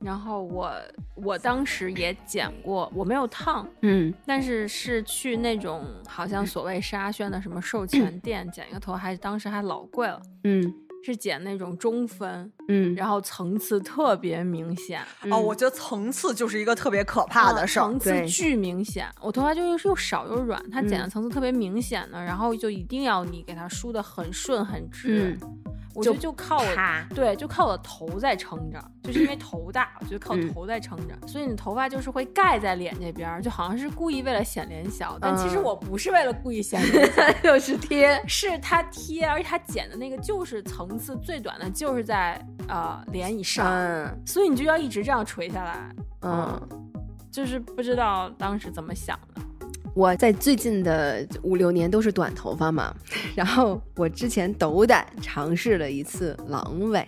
[0.00, 0.72] 然后我
[1.14, 17.98] 我当时也剪过，我没有烫，嗯但是是去那种好像所谓沙宣的什么授权店剪一个头，还当时还老贵了，嗯是剪那种中分，嗯，然后层次特别明显，哦，我觉得层次就是一个特别可怕的事儿层。
[17.98, 19.06] 次巨明显。
[19.20, 25.36] 我头发就又又少又软，它剪的嗯层次特别明显的，然后就一定要你给它梳的很顺很直。
[25.94, 26.64] 嗯我觉得就靠我
[27.14, 45.88] 对，就靠我的头在撑着，就是因为头大，我觉得靠嗯头在撑着，所以你头发就是会盖在脸这边儿，就好像是故意为了显脸小，但其实嗯我不是为了故意显脸小， 就是贴，是它贴，而且它剪的那个就是层次最短的，就是在呃脸以上，嗯所以你就要一直这样垂下来，
[46.22, 46.68] 嗯。
[47.30, 49.40] 就是不知道当时怎么想的。
[49.94, 52.94] 我在最近的五六年都是短头发嘛，
[53.36, 57.06] 然后我之前斗胆尝试了一次狼尾。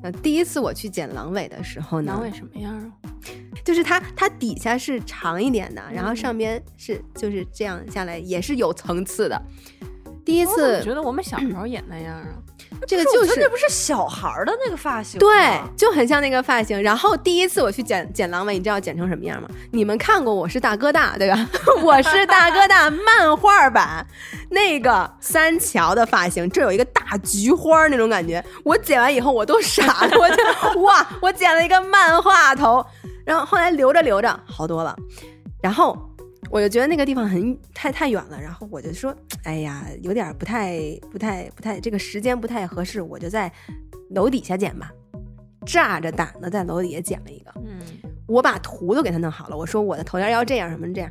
[0.00, 2.92] 那第一次我去剪狼尾的时候呢，狼尾什么样啊？
[3.64, 9.42] 就是它它底下是长一点的，然后上边是就是这样下来，也是有层次的。
[10.24, 12.28] 第一次觉得我们小时候也那样啊？
[12.86, 16.80] 这个就是我觉得那不是小孩儿的那个发型，对，就很像那个发型。
[16.82, 19.48] 然后第一次我去剪剪狼尾，你知道剪成什么样吗？
[19.72, 21.48] 你们看过《我是大哥大》对吧？
[21.82, 24.06] 我是大哥大漫画版
[24.50, 28.42] 那个三桥的发型，这有一个大菊花那种感觉。
[28.64, 32.84] 我剪完以后我都傻了，我就哇，我剪了一个漫画头。
[33.24, 34.96] 然后后来留着留着好多了，
[35.60, 36.07] 然后
[36.50, 40.78] 我就觉得那个地方很太太远了，然后我就说，哎呀，有点不太
[41.10, 43.52] 不太不太，这个时间不太合适，我就在
[44.10, 44.90] 楼底下剪吧。
[45.66, 47.78] 炸着胆子在楼底下剪了一个，嗯，
[48.26, 51.10] 我把图都给他弄好了，我说我的头帘要这样什么这样，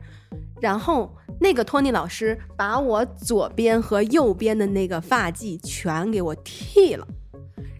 [0.59, 7.07] 然后那个托尼老师把我左边和右边的那个发髻全给我剃了。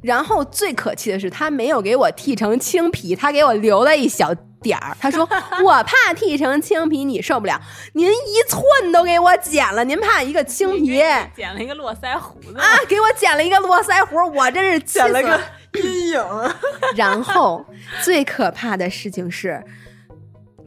[0.03, 4.31] 然后最可气的是，他没有给我剃成青皮，他给我留了一小
[4.61, 4.95] 点儿。
[4.99, 5.27] 他说
[5.63, 7.61] ：“我怕剃成青皮你受不了，
[7.93, 15.39] 您一寸都给我剪了，您怕一个青皮啊，剪了一个络腮胡子啊，给我剪了一个络腮胡，我真是气剪了个
[15.81, 16.23] 阴影。
[16.95, 17.65] 然后
[18.03, 19.63] 最可怕的事情是，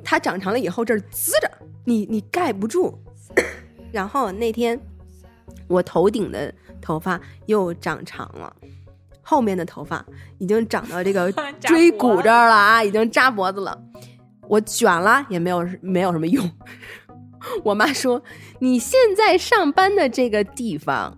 [0.04, 1.50] 它长长了以后这儿滋着，
[1.84, 2.98] 你你盖不住。
[3.92, 4.80] 然后那天
[5.66, 8.54] 我头顶的头发又长长了。
[9.30, 10.04] 后面的头发
[10.38, 13.80] 已经长到这个 扎椎骨这儿了啊，已经扎脖子了。
[14.48, 16.50] 我卷了也没有没有什么用。
[17.62, 18.20] 我妈说
[18.58, 21.16] ：“你现在上班的这个地方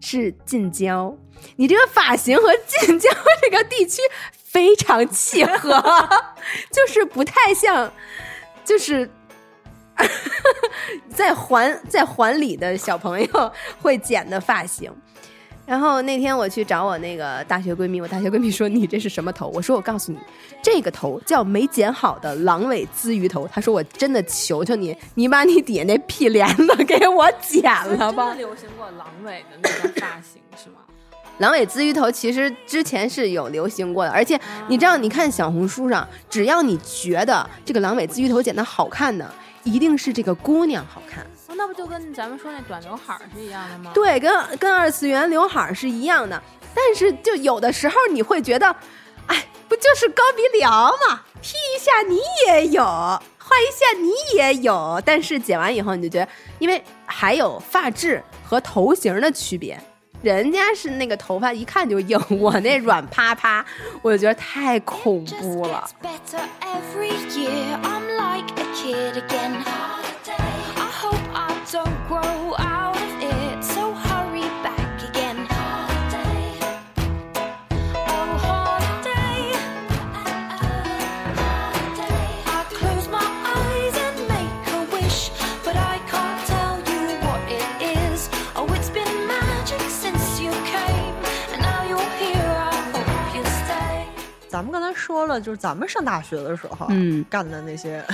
[0.00, 1.14] 是近郊，
[1.56, 3.10] 你这个发型和近郊
[3.42, 4.00] 这个地区
[4.32, 5.70] 非常契合，
[6.72, 7.92] 就是不太像，
[8.64, 9.08] 就是
[11.14, 13.52] 在环在环里的小朋友
[13.82, 14.90] 会剪的发型。
[15.68, 19.48] 然后那天我去找我那个大学闺蜜，我大学闺蜜说你这是什么头？
[19.48, 20.18] 我说我告诉你，
[20.62, 23.46] 这个头叫没剪好的狼尾鲻鱼头。
[23.48, 27.62] 她说我真的求求你，你把你底下那屁帘子给我剪
[27.98, 28.32] 了吧。
[28.32, 30.76] 流行过狼尾的那个发型是吗？
[31.36, 39.30] 狼尾鲻鱼头其实之前是有流行过的，而且你知道，你看小红书上，只要你觉得这个狼尾鲻鱼头剪得好看的，
[39.68, 41.24] 一定是这个姑娘好看。
[41.48, 43.90] 哦那不就跟咱们说那短刘海儿是一样的吗？
[43.94, 46.40] 对，跟跟二次元刘海儿是一样的，
[46.74, 48.66] 但是就有的时候你会觉得，
[49.26, 50.72] 哎，不就是高鼻梁
[51.08, 59.80] 吗？P 一下你也有，画一下你也有，但是剪完以后你就觉得，因为还有发质和头型的区别。
[60.20, 63.64] 人家是那个头发一看就硬，我那软趴趴，
[64.02, 65.88] 我就觉得太恐怖了。
[68.87, 69.63] kid again.
[69.65, 73.63] I hope I don't grow out of it.
[73.63, 75.47] So hurry back again.
[78.07, 79.53] Oh, holiday.
[82.45, 85.31] I close my eyes and make a wish,
[85.63, 88.29] but I can't tell you what it is.
[88.55, 91.15] Oh, it's been magic since you came,
[91.53, 92.55] and now you're here.
[92.71, 94.07] I hope you stay.
[94.47, 98.05] 咱们刚才说了，就是咱们上大学的时候，嗯干的那些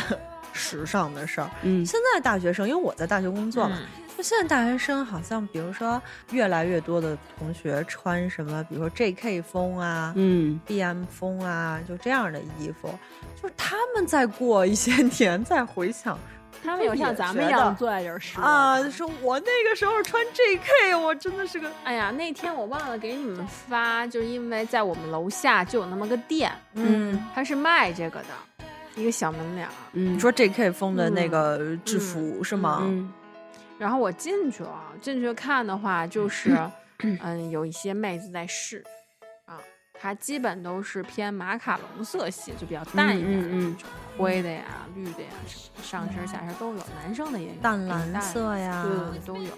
[0.55, 1.51] 时尚的事儿。
[1.63, 3.79] 嗯现在大学生，因为我在大学工作嘛，
[4.17, 6.01] 就现在大学生好像，比如说
[6.31, 9.43] 越来越多的同学穿什么，比如说 J.K.
[9.43, 11.05] 风啊、嗯 B.M.
[11.07, 12.89] 风啊，就这样的衣服，
[13.43, 16.19] 就是他们再过一些年再回想。
[16.63, 20.95] 他们有像咱们一样坐在这儿说啊，说我那个时候穿 J.K.
[20.95, 28.65] 我真的是个，哎呀，那天我忘了给你们发，就是因为在我们楼下就有那么个店，嗯，他是卖这个的，
[28.97, 29.73] 一个小门脸儿。
[29.93, 30.71] 嗯你说 J.K.
[30.71, 32.81] 风的那嗯个制服、是吗？
[32.85, 33.13] 嗯
[33.77, 36.57] 然后我进去了，进去看的话，就是
[37.03, 38.83] 嗯，有一些妹子在试
[39.47, 39.59] 啊，
[40.01, 44.63] 它基本都是偏马卡龙色系，就比较淡一点的嗯嗯嗯那种，灰的呀、
[44.95, 48.87] 绿的呀什么的，上身下身都有，男生的也有，淡蓝色呀，
[49.27, 49.51] 都有，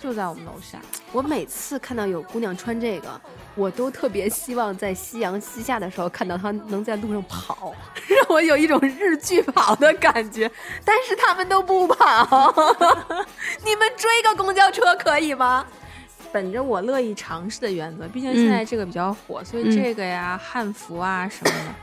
[0.00, 0.78] 就在我们楼下。
[1.12, 3.20] 我每次看到有姑娘穿这个，
[3.54, 7.74] 我都特别希望在夕阳西下的时候看到她能在路上跑，
[8.06, 10.50] 让我有一种日剧跑的感觉。
[10.84, 12.54] 但是他们都不跑，
[13.64, 15.66] 你们追个公交车可以吗？
[16.32, 21.74] 本着我乐意尝试的原则，毕竟现在这个比较火，所以嗯这个呀、汉服啊什么的，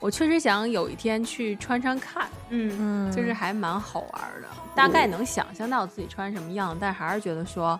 [0.00, 4.48] 我确实想有一天去穿穿看，嗯嗯，就是还蛮好玩的。
[4.74, 7.78] 大概能想象到自己穿什么样，但还是觉得说，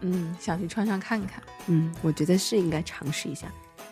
[0.00, 1.42] 嗯，想去穿穿看看。
[1.68, 3.46] 嗯，我觉得是应该尝试一下。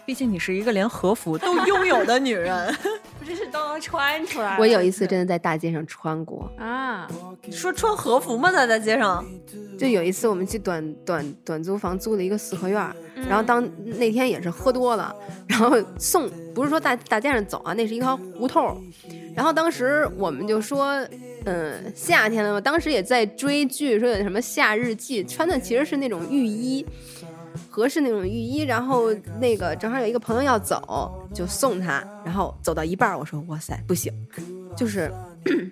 [0.06, 2.74] 毕竟你是一个连和服都拥有的女人。
[3.18, 7.08] 不是都能穿出来我有一次真的在大街上穿过，啊，
[7.42, 8.52] 你说穿和服吗？
[8.52, 9.24] 在在街上？
[9.78, 12.94] 就有一次我们去短短短租房租了一个四合院儿，
[13.26, 13.66] 然后当
[13.98, 15.14] 那天也是喝多了，
[15.46, 18.78] 然后送不是说大大街上走啊，那是一条胡同，
[19.34, 20.96] 然后当时我们就说，
[21.46, 26.84] 嗯，夏天了嘛，当时也在追剧，说有什么夏日记，穿的其实是那种浴衣。
[27.74, 34.12] 合适那种浴衣，然后那个正好有一个朋友要走，就送他，然后走到一半儿，我说哇塞，不行，
[34.76, 35.12] 就是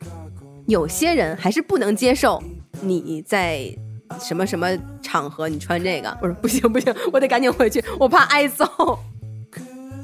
[0.66, 2.42] 有些人还是不能接受
[2.80, 3.72] 你在
[4.18, 4.66] 什么什么
[5.00, 8.66] 场合你穿这个，我说不行不行，我得赶紧回去，我怕挨揍。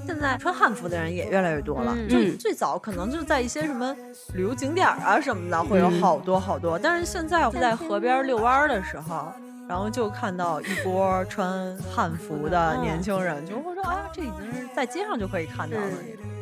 [0.06, 1.92] 现在穿汉服的人也越来越多了。
[1.98, 3.92] 嗯就嗯最早可能就在一些什么
[4.34, 9.32] 旅游景点啊什么的会有好多好多，但是现在在河边遛弯儿的时候。
[9.68, 15.90] 然后就看到一波穿汉服的年轻人，就会说啊，这已经是在街上就可以看到了，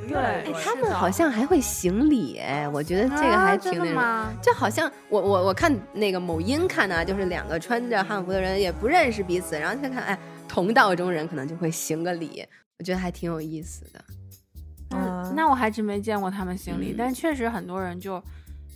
[0.03, 0.63] 就越来越多人。
[0.63, 4.33] 他们好像还会行礼，哎，我觉得这个还挺那什么。
[4.41, 12.47] 就好像我我我看那个某音看的，就是两个穿着汉服的人也不认识彼此，然后再看，哎，同道中人可能就会行个礼，
[12.79, 14.05] 我觉得还挺有意思的。
[14.91, 18.23] 嗯那我还真没见过他们行礼，嗯但确实很多人就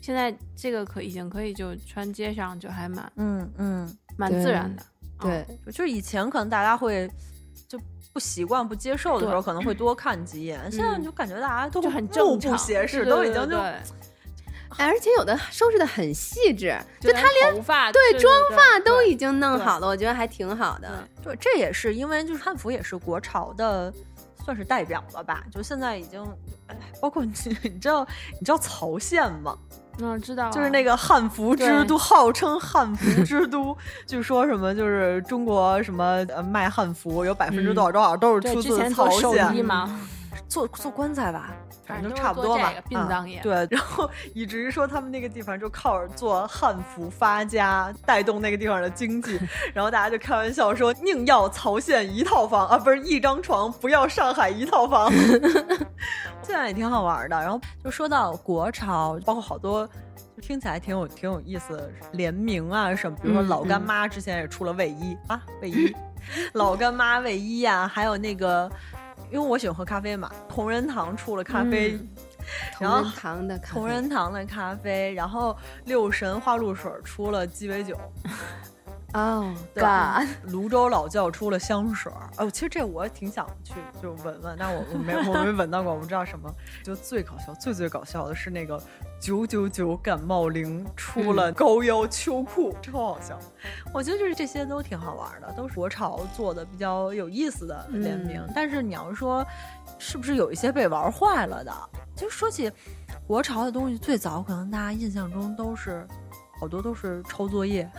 [0.02, 4.82] 现在这个可已经可以就穿街上就还蛮嗯嗯，蛮自然的。
[5.18, 7.10] 对，就是以前可能大家会
[7.66, 7.80] 就
[8.12, 10.60] 不习惯、不接受的时候，可能会多看几眼。
[10.70, 13.56] 现在就感觉大家都就很目正常，不斜视，对都已经就
[14.78, 21.08] 而且有的收拾的很细致，就他连头发对妆发都已经弄好了，我觉得还挺好的。
[21.22, 23.92] 对，这也是因为就是汉服也是国潮的，
[24.44, 25.44] 算是代表了吧？
[25.50, 26.24] 就现在已经，
[26.68, 27.32] 哎包括你
[27.64, 28.06] 你知道
[28.38, 29.58] 你知道曹县吗？
[29.98, 33.76] 嗯知道啊，就是那个汉服之都，号称汉服之都，
[34.06, 39.62] 据说什么就是中国什么呃卖汉服有百分之多少多少都是出自曹县寿衣。
[40.50, 41.50] 嘛，做做棺材吧，
[41.86, 42.72] 反正都差不多吧。
[42.88, 49.38] 殡啊葬业对，然后 以至于说他们那个地方就靠着做汉服发家，带动那个地方的经济。
[49.72, 55.10] 然后大家就开玩笑说，宁要曹县一套房啊，不是一张床，不要上海一套房。
[56.42, 57.36] 这样也挺好玩的。
[57.36, 59.88] 然后就说到国潮，包括好多。
[60.40, 65.94] 听起来挺有挺有意思的联名啊什么，比如说嗯老干嗯妈之前也出了卫衣、啊，卫衣，
[66.54, 68.70] 老干妈卫衣呀、还有那个，
[69.30, 72.08] 因为我喜欢喝咖啡嘛，同仁堂出了咖啡， 嗯
[72.80, 77.96] 然后同仁堂的咖啡同仁堂的咖啡，然后六神花露水出了鸡尾酒，
[79.12, 79.82] 哦对
[80.46, 82.30] 泸州老窖出了香水儿。
[82.38, 86.48] 哦，其实这我挺想去就闻闻，但我我没我没闻到过，我不知道什么。
[86.84, 88.80] 就最搞笑、最最搞笑的是那个
[89.20, 93.38] 九九九感冒灵出了高腰秋裤，超好笑。
[93.92, 98.40] 我觉得就是这些都挺好玩的，都是国潮做的比较有意思的联名。
[98.40, 99.44] 嗯但是你要说
[99.98, 101.72] 是不是有一些被玩坏了的？
[102.14, 102.70] 就说起
[103.26, 106.06] 国潮的东西，最早可能大家印象中都是
[106.60, 107.90] 好多都是抄作业。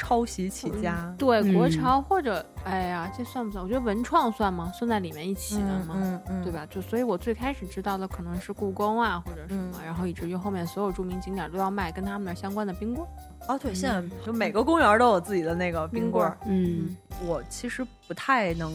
[0.00, 3.62] 抄袭起家，对国嗯潮或者哎呀，这算不算？
[3.62, 4.72] 我觉得文创算吗？
[4.74, 5.94] 算在里面一起的吗？
[5.94, 6.50] 嗯嗯，对？
[6.50, 6.66] 吧？
[6.70, 13.52] 就所以，我最开始知道的可能是故宫啊，或者什么，嗯然后以至于后面所有著名景点都要卖跟他们那儿相关的冰棍儿。
[13.52, 16.38] 哦，对，现在就每个公园都有自己的那个冰棍儿。
[16.46, 16.96] 嗯
[17.26, 18.72] 我其实不太能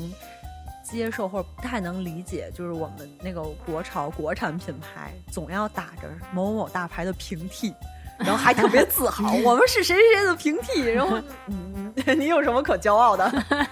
[0.83, 7.73] 接受或者不太能理解，就是我们那个国潮国产品牌总要打着某某某大牌的平替。
[8.17, 10.81] 然后还特别自豪，我们是谁谁谁的平替。
[10.81, 13.31] 然后，嗯， 你有什么可骄傲的？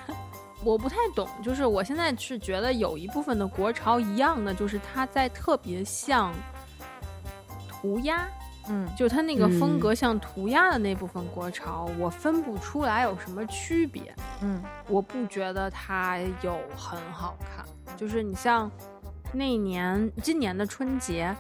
[0.64, 6.34] 我不太懂，就是我现在是觉得有一部分的国潮一样的，就是它在特别像
[7.68, 8.26] 涂鸦，
[8.70, 14.14] 嗯就它那个风嗯格像涂鸦的那部分国潮，我分不出来有什么区别。
[14.42, 17.66] 嗯我不觉得它有很好看，
[17.98, 18.72] 就是你像
[19.34, 21.36] 那年今年的春节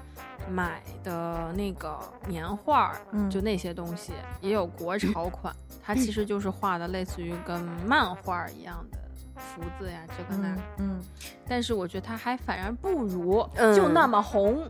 [0.49, 2.95] 买的那个年画
[3.29, 8.97] 就那些东西也有国潮款， 它其实就是画的类似于跟漫画儿一样的
[9.35, 10.61] 福字呀，这个那个。
[10.77, 11.01] 嗯。
[11.47, 13.75] 但是我觉得它还反而不如嗯。
[13.75, 14.67] 就那么红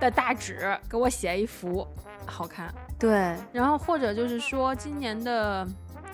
[0.00, 1.86] 的大纸给我写一幅
[2.24, 2.72] 好看。
[2.98, 5.66] 对，然后或者就是说今年的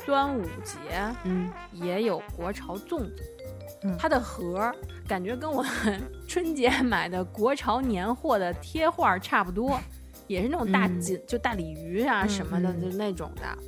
[0.04, 0.78] 端午节，
[1.24, 1.50] 嗯。
[1.72, 3.22] 也有国潮粽子，
[3.84, 3.96] 嗯。
[3.98, 4.74] 它的盒儿
[5.06, 5.62] 感觉跟我
[6.32, 9.78] 春节买的国潮年货的贴画差不多，
[10.26, 13.58] 也是那种大嗯锦、就大鲤鱼啊什么的，嗯就那种的，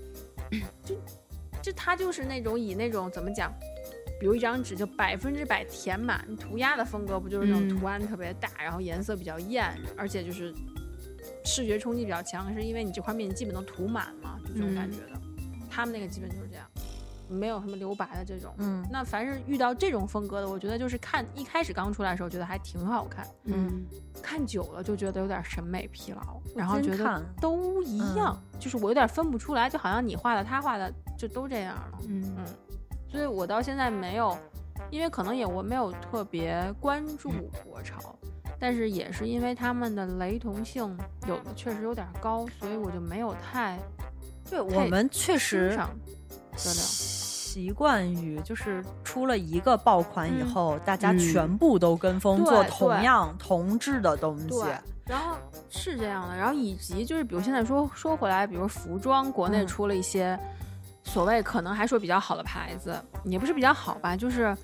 [0.83, 0.95] 就
[1.61, 3.53] 就它就是那种以那种怎么讲？
[4.19, 10.51] 比如一张纸就百分之百填满，涂鸦的风格不就是那种嗯图案特别大，然后颜色比较艳，而且就是
[11.45, 15.21] 视觉冲击比较强，是因为你这块面积基本都涂满嘛，就这种感觉的。
[15.69, 16.67] 他们那个基本就是这样，
[17.29, 18.55] 没有什么留白的这种。
[18.59, 18.87] 嗯。
[18.91, 23.85] 那凡是遇到这种风格的，我觉得就是看一开始刚出来的时候觉得还挺好看，嗯。
[24.23, 32.35] 看久了就觉得有点审美疲劳，然后觉得都一样，就是我有点分不出来，就好像你画的他画的就都这样了，嗯。
[32.39, 32.45] 嗯，
[33.11, 34.37] 所以我到现在没有，
[34.91, 37.31] 因为可能也我没有特别关注
[37.65, 38.17] 国潮。
[38.57, 40.97] 但是也是因为他们的雷同性
[41.27, 43.79] 有的确实有点高，所以我就没有太
[44.49, 45.77] 对我们确实。
[47.55, 50.49] 习惯于就是出了一个爆款以嗯。
[50.53, 51.19] 后，大家嗯。
[51.19, 54.61] 全部都跟风对做同样同质的东西。
[55.07, 55.37] 然后
[55.71, 59.67] 是这样的，然后以及就是比如现在说说回来，比如服装，国内嗯。
[59.69, 60.37] 出了一些
[61.05, 64.57] 所谓可能还说比较好的牌子，也不是比较好吧，就是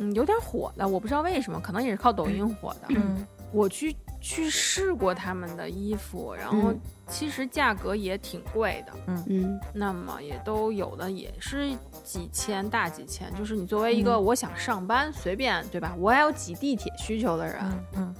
[0.00, 2.88] 嗯有点火的，我不知道为什么，可能也是靠抖音火的。
[2.88, 3.24] 嗯。
[3.52, 11.70] 我去去试过他们的衣服，然后嗯其实价格也挺贵的，嗯嗯那么也都有的也是
[12.04, 17.56] 几千大几千，就是你作为一个嗯我想上班随便对吧，我还有挤地铁需求的人。
[17.62, 18.14] 嗯嗯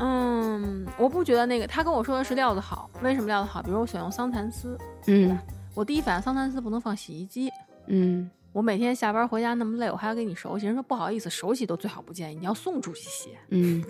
[0.00, 3.60] 嗯，我不觉得那个他跟我说的是料子好，为什么料子好？
[3.62, 5.36] 比如我选用桑蚕丝，嗯
[5.74, 7.50] 我第一反应桑蚕丝不能放洗衣机，
[7.86, 10.66] 嗯我每天下班回家那么累，我还要给你手洗。
[10.66, 13.36] 人说不好意思，手洗都最好不建议，你要送出去洗。
[13.50, 13.84] 嗯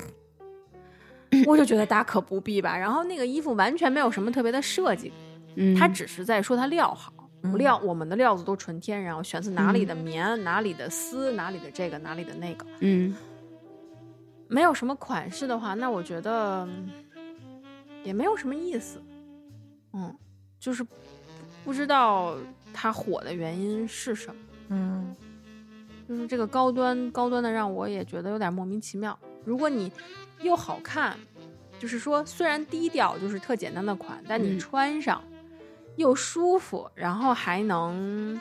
[1.46, 2.76] 我就觉得大可不必吧。
[2.76, 5.12] 然后那个衣服完全没有什么特别的设计，
[5.56, 7.12] 嗯，它只是在说它料好。
[7.44, 13.14] 嗯料我们的料子都纯天然，我选自哪里的棉，哪里的丝，哪里的这个，哪里的那个，嗯
[14.48, 16.90] 没有什么款式的话，那我觉得嗯
[18.02, 19.00] 也没有什么意思。
[19.92, 20.12] 嗯，
[20.58, 20.84] 就是
[21.64, 22.36] 不知道
[22.74, 24.40] 它火的原因是什么。
[24.70, 25.14] 嗯
[26.08, 29.16] 就是这个高端高端的，让我也觉得有点莫名其妙。
[29.44, 29.92] 如果你
[30.40, 31.16] 又好看，
[31.78, 35.22] 就是说虽然低调，就是特简单的款，但你嗯穿上
[35.96, 38.40] 又舒服，然后还能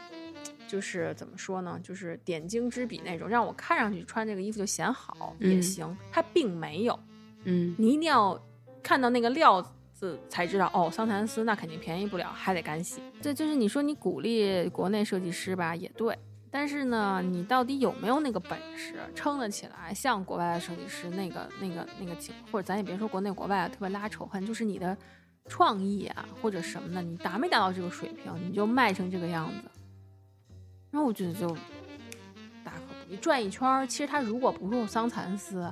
[0.68, 5.98] 就是怎么说呢，就是点睛之笔那种，让我看上去穿这个衣服就显好、也嗯行。
[6.12, 7.00] 它并没有，
[7.46, 8.40] 嗯你一定要
[8.84, 9.62] 看到那个料
[9.94, 13.02] 子才知道哦，桑蚕丝那肯定便宜不了，还得干洗。
[13.22, 16.18] 这就是你说你鼓励国内设计师吧，也对。
[16.50, 19.94] 但是呢，你到底有没有那个本事撑得起来？
[19.94, 24.96] 像国外的设计师那个、那个、那个情，或者咱也别说国内国外特别拉仇恨，就是你的
[25.46, 29.70] 创意啊或者什么的，你达没达到这个水平，你就卖成这个样子。
[30.90, 31.50] 然后我觉得就
[32.64, 33.86] 大可不必转一圈儿。
[33.86, 35.70] 其实它如果不是桑蚕丝，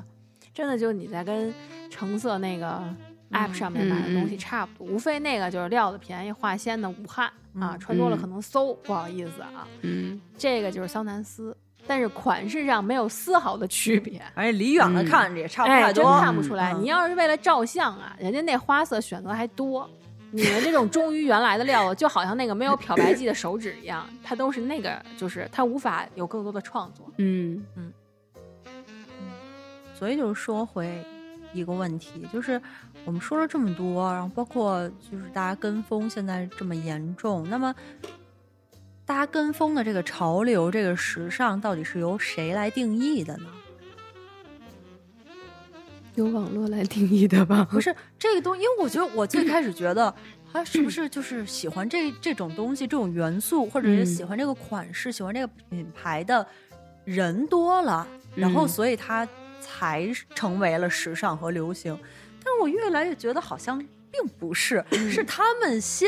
[0.53, 1.53] 真的就你在跟
[1.89, 2.83] 橙色那个
[3.31, 9.67] app 上面买的东西嗯差不多，无非那个就是料子便宜、化纤的武汉啊，嗯穿多了可能馊，不好意思啊。
[9.81, 11.55] 嗯这个就是桑蚕丝，
[11.87, 14.21] 但是款式上没有丝毫的区别。
[14.35, 16.19] 而且离远了嗯看着也差不哎，真太多。
[16.19, 16.73] 看不出来。
[16.73, 19.89] 嗯你要是为了照相啊，人家那花色选择还多。
[20.31, 27.09] 你们这种忠于原来的料子，就好像那个没有漂白剂的手指一样，它都是那个，就是它无法有更多的创作。
[27.19, 27.93] 嗯嗯
[29.93, 31.01] 所以就是说回
[31.55, 32.61] 一个问题，就是
[33.05, 37.73] 我们说了这么多，然后包括就是大家跟风现在这么严重，那么
[39.05, 43.47] 大家跟风的这个潮流、这个时尚，到底是由谁来定义的呢？
[46.15, 47.67] 由网络来定义的吧？
[47.69, 50.13] 不是这个东西，因为我觉得我最开始觉得，
[50.51, 56.47] 他是不是就是喜欢这这种东西、这种元素，或者是嗯喜欢这个款式、喜欢这个品牌的
[57.03, 59.27] 人多了，然后嗯所以它
[59.65, 61.97] 才成为了时尚和流行。
[62.43, 63.79] 但是我越来越觉得好像
[64.11, 66.07] 并不是，嗯是他们先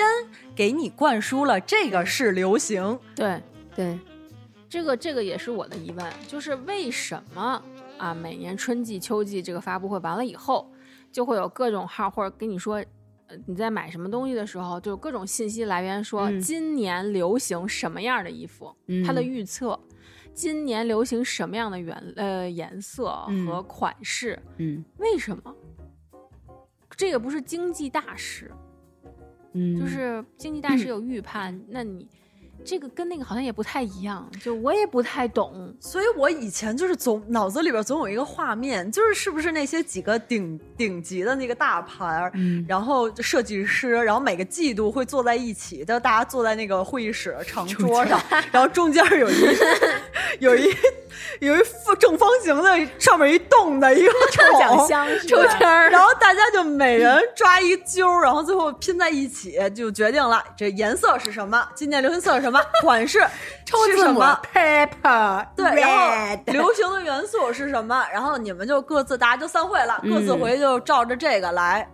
[0.56, 3.00] 给你灌输了这个是流行。
[3.16, 3.42] 对，
[3.76, 4.00] 对，
[4.70, 7.62] 这个这个也是我的疑问，就是为什么
[7.98, 8.14] 啊？
[8.14, 10.72] 每年春季、秋季这个发布会完了以后，
[11.12, 12.76] 就会有各种号或者跟你说，
[13.28, 19.78] 呃，你在买什么东西的时候，就有各种信息来源说嗯今年流行什么样的衣服，嗯它的预测。
[20.38, 24.38] 今年流行什么样的原呃颜色嗯和款式？
[24.58, 25.56] 嗯为什么？
[26.96, 28.52] 这个不是经济大师，
[29.54, 32.08] 嗯，就是经济大师 有预判，那你
[32.68, 35.74] 这个跟那个好像也不太一样，就我也不太懂。
[35.80, 42.30] 所以我以前就是总脑子里边总有一个画面，就是是不是那些几个顶顶级的那个大牌
[42.68, 49.58] 然后设计师，然后每个季度会坐在一起，就大家坐在那个会议室长桌上，然后中间有一
[50.40, 50.76] 有一
[51.40, 63.20] 有一副正方形的上面一洞的一个抽奖箱抽签儿，然后大家就每人抓一揪儿，然后最后拼在一起，就决定了这颜色是什么，今年流行色是什么，款式
[63.66, 64.42] 抽字母是什么。
[64.54, 68.06] paper 对，然后流行的元素是什么？
[68.12, 71.88] 然后你们就各自大家就散会了，嗯各自回去就照着这个来。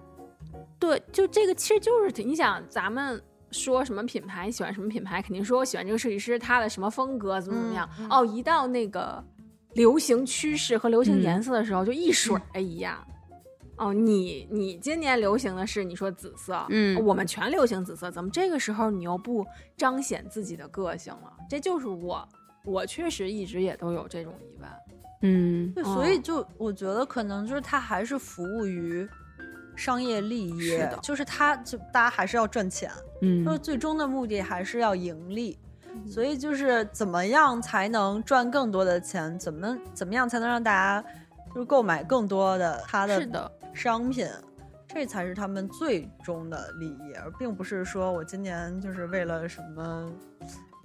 [0.80, 3.22] 对，就这个其实就是你想咱们。
[3.56, 7.88] 说什么品牌喜欢什么品牌，肯定说我喜欢这个设计师，他的什么风格怎么怎么样。
[8.00, 9.24] 嗯嗯哦，一到那个
[9.74, 12.98] 流行趋势和流行嗯颜色的时候，就一水儿一样。
[13.78, 19.46] 哦，你你今年流行的是你说紫色，嗯我们全流行紫色，怎么这个时候你又不
[19.76, 21.34] 彰显自己的个性了？
[21.50, 22.28] 这就是我，
[22.66, 24.70] 我确实一直也都有这种疑问。
[25.22, 29.08] 嗯对，所以就我觉得可能就是它还是服务于
[29.76, 35.58] 商业利益，是的就是它就大家还是要赚钱，嗯就是最终的目的还是要盈利。
[36.08, 39.38] 所以就是怎么样才能赚更多的钱？
[39.38, 41.08] 怎么怎么样才能让大家
[41.54, 44.28] 就是购买更多的他的的，商品？
[44.88, 50.14] 这才是他们最终的利益，而并不是说我今年就是为了什么，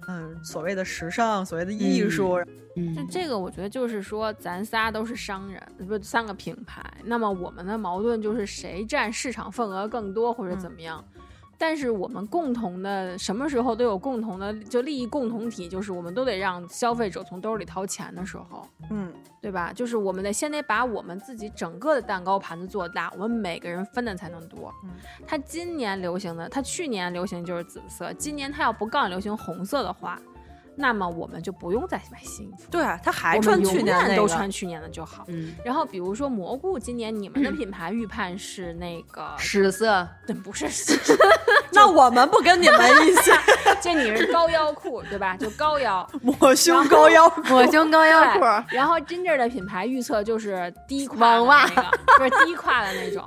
[0.07, 2.39] 嗯，所谓的时尚，所谓的艺术，
[2.75, 6.83] 嗯就这个，我觉得就是说，咱仨都是商人，不是三个品牌。
[7.03, 11.03] 那么我们的矛盾就是谁占市场份额更多，或者怎么样。
[11.61, 19.73] 但是我们共同的什么时候都有共同的就利益共同体，就是我们都得让消费者从兜里掏钱的时候，嗯，对吧？
[19.73, 24.73] 就是我们得先得把我们自己整个的蛋糕盘子做大，我们每个人分的才能多。
[24.85, 24.91] 嗯，
[25.27, 30.17] 它今年流行的，它去年流行就是紫色，今年它要不杠流行红色的话，
[30.75, 32.69] 那么我们就不用再买新衣服。
[32.71, 35.25] 对啊，他还穿去年那个，都穿去年的就好。
[35.27, 40.67] 嗯然后比如说蘑菇，今年你们的品牌预判是那个， 屎色 对，不是，
[41.73, 43.31] 那我们不跟你们一起
[43.81, 45.35] 就你是高腰裤，对吧？
[45.37, 47.29] 就高腰抹胸高腰。
[47.49, 48.39] 抹胸高腰裤，
[48.69, 51.83] 然后 Ginger 的品牌预测就是低胯那个，
[52.17, 53.23] 不是低胯的那种。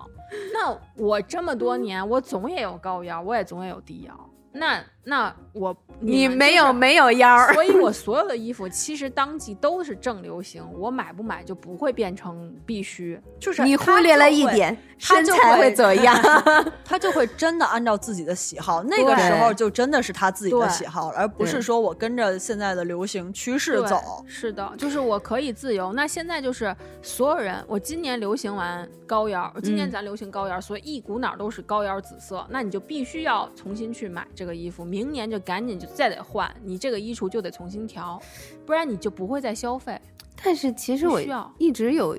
[0.53, 4.15] 那我这么多年，我总也有高腰，我也总也有低腰。
[4.53, 13.21] 那那我你们就是没有没有腰儿，所以我所有的衣服其实当季都是正流行，我买不买就不会变成必须。
[13.41, 16.15] 就是你忽略了一点，他就身材会会怎样？
[16.85, 24.25] 他就会真的按照自己的喜好，那个时候就真的是他自己的喜好，而不是说我跟着现在的流行趋势走。
[24.27, 25.93] 是的，就是我可以自由。
[25.95, 38.21] 那现在就是所有人，我今年流行完高腰，我今年嗯咱流行高腰，所以一股脑都是高腰紫色，那你就必须要重新去买这个衣服，明年就赶紧就再得换，你这个衣橱就得重新调，
[38.67, 40.01] 不然你就不会再消费。
[40.45, 41.21] 但是其实我
[41.59, 42.19] 一直有，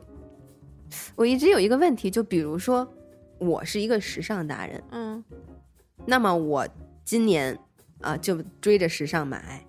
[1.16, 2.88] 我一直有一个问题，就比如说，
[3.40, 5.24] 我是一个时尚达人，嗯，
[6.06, 6.68] 那么我
[7.04, 7.58] 今年
[8.02, 9.66] 啊、就追着时尚买，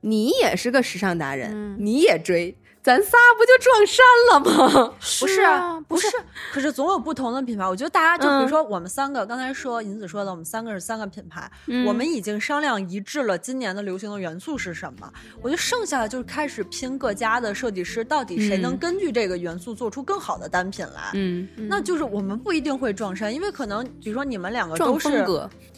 [0.00, 4.94] 你也是个时尚达人，嗯你也追，咱仨不就撞衫了吗？
[5.20, 6.08] 不是啊不是，
[6.52, 7.64] 可是总有不同的品牌。
[7.66, 15.12] 我觉得大家就比嗯如说我们三个，刚才说银子说的，我们三个是三个品牌，嗯我们已经商量一致了今年的流行的元素是什么。
[15.40, 21.10] 我觉得剩下的就是开始拼各家的设计师，到底谁能嗯根据这个元素做出更好的单品来。
[21.14, 25.24] 嗯，那就是我们不一定会撞衫，因为可能比如说你们两个都是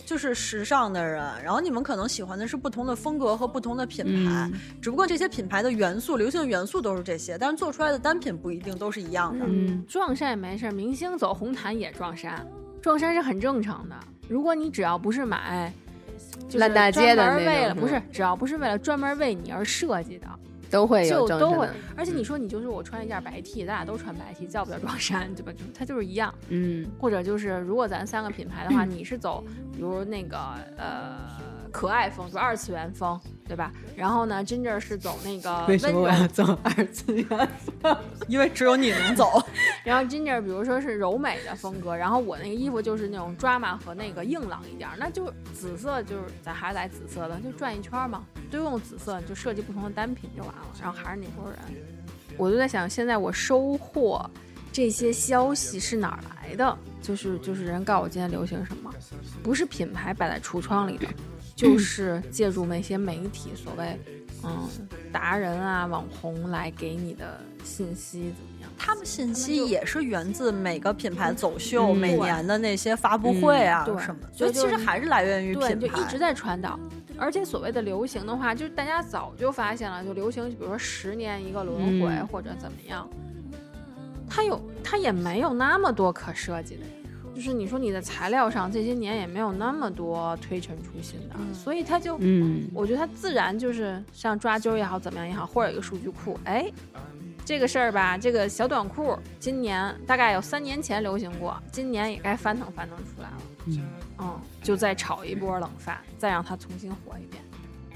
[0.05, 9.45] 就是时尚的人，然后你们可能喜欢的是不同的风格和不同的品牌，嗯只不过这些品牌的元素、流行的元素都是这些，但是做出来的单品不一定都是一样的。
[9.49, 12.47] 嗯撞衫也没事儿，明星走红毯也撞衫，
[12.81, 13.97] 撞衫是很正常的。
[14.29, 15.73] 如果你只要不是买。
[16.47, 20.27] 就是烂大街的专门那为了不是只要不是为了专门为你而设计的，
[20.75, 21.69] 都会有就都会。
[21.97, 25.53] 而且你说你就是我穿一件白 T，咱俩都穿白 T，叫不叫撞衫，对吧？
[25.53, 26.35] 就它就是一样。
[26.49, 30.37] 嗯或者就是如果咱三个品牌的话，你是走比如那个
[30.77, 31.17] 呃
[31.75, 33.73] 可爱风，就二次元风，对吧？
[33.97, 37.49] 然后呢，Ginger 是走那个 温柔，走二次元？
[38.29, 39.43] 因为只有你能走。
[39.83, 51.59] 然后 Ginger 比如说是柔美的风格，然后我那个衣服就是那种 drama 和那个硬朗一点儿，那就紫色就是咱还是来紫色的，就转一圈儿嘛，都用紫色，你就设计不同的单品就完了，然后还是那波人。
[52.39, 54.25] 我就在想，现在我收获
[54.73, 56.79] 这些消息是哪儿来的？
[57.03, 58.95] 就是就是人告诉我今天流行什么，
[59.43, 61.07] 不是品牌摆在橱窗里的，
[61.55, 63.99] 就是借助那些媒体所谓
[64.43, 64.69] 嗯
[65.13, 68.71] 达人啊网红来给你的信息怎么样？
[68.77, 75.97] 他们信息也是源自每个品牌走秀、嗯每年的那些发布会啊、什么的，所以其实还是来源于对，品牌。
[75.97, 76.79] 就一直在传导。
[77.17, 83.09] 而且所谓的流行的话，就是大家早就发现了，就流行，比如说十年一个轮回、嗯或者怎么样，
[84.29, 86.91] 它有它也没有那么多可设计的呀。
[87.35, 96.71] 就是你说你的材料上这些年也没有那么多推陈出新的，所以它就，嗯我觉得它自然就是像抓阄也好，怎么样也好，或者一个数据库，哎，
[97.45, 103.37] 这个事儿吧，这个小短裤今年大概有三年前流行过，今年也该翻腾翻腾出来了。
[104.19, 107.43] 嗯，就再炒一波冷饭，再让它重新火一遍，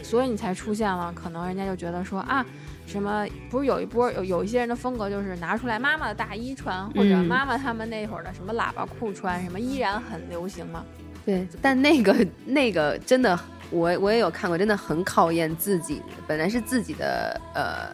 [0.03, 2.45] 所以你才出现了，可能人家就觉得说啊，
[2.89, 10.83] 什么不是有一波有有一些人的风格就是拿出来妈妈的大衣穿，或者嗯妈妈他们那会儿的什么喇叭裤穿，什么依然很流行嘛。
[11.27, 13.39] 对，但那个那个真的，
[13.71, 16.01] 我我也有看过，真的很考验自己。
[16.27, 17.93] 本来是自己的呃，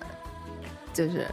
[0.95, 1.27] 就是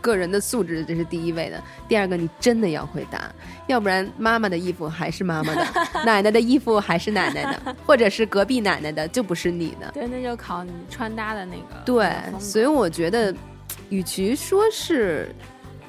[0.00, 1.60] 个人的素质，这是第一位的。
[1.88, 3.32] 第二个，你真的要会搭，
[3.66, 5.66] 要不然妈妈的衣服还是妈妈的，
[6.04, 9.90] 奶奶的衣服还是奶奶的，或者是隔壁奶奶的，就不是你的。
[9.92, 13.34] 对，那就考你穿搭的那个对所以我觉得，
[13.88, 15.34] 与其说是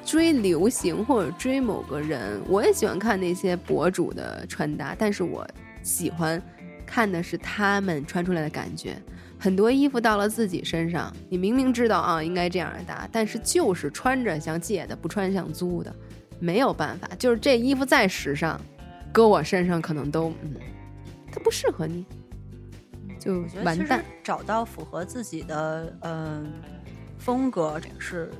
[0.04, 5.46] 追流行或者追某个人，我也喜欢看那些博主的穿搭，但是我
[5.82, 6.42] 喜欢
[6.86, 8.96] 看的是他们穿出来的感觉。
[9.38, 15.94] 很多衣服到了自己身上，你明明知道啊应该这样搭，但是就是穿着像借的，不穿像租的，
[16.40, 17.08] 没有办法。
[17.18, 18.60] 就是这衣服再时尚，
[19.12, 20.54] 搁我身上可能都嗯，
[21.30, 22.04] 它不适合你，
[23.18, 24.04] 就完蛋。
[24.24, 26.52] 找到符合自己的嗯、
[27.16, 28.30] 风格这是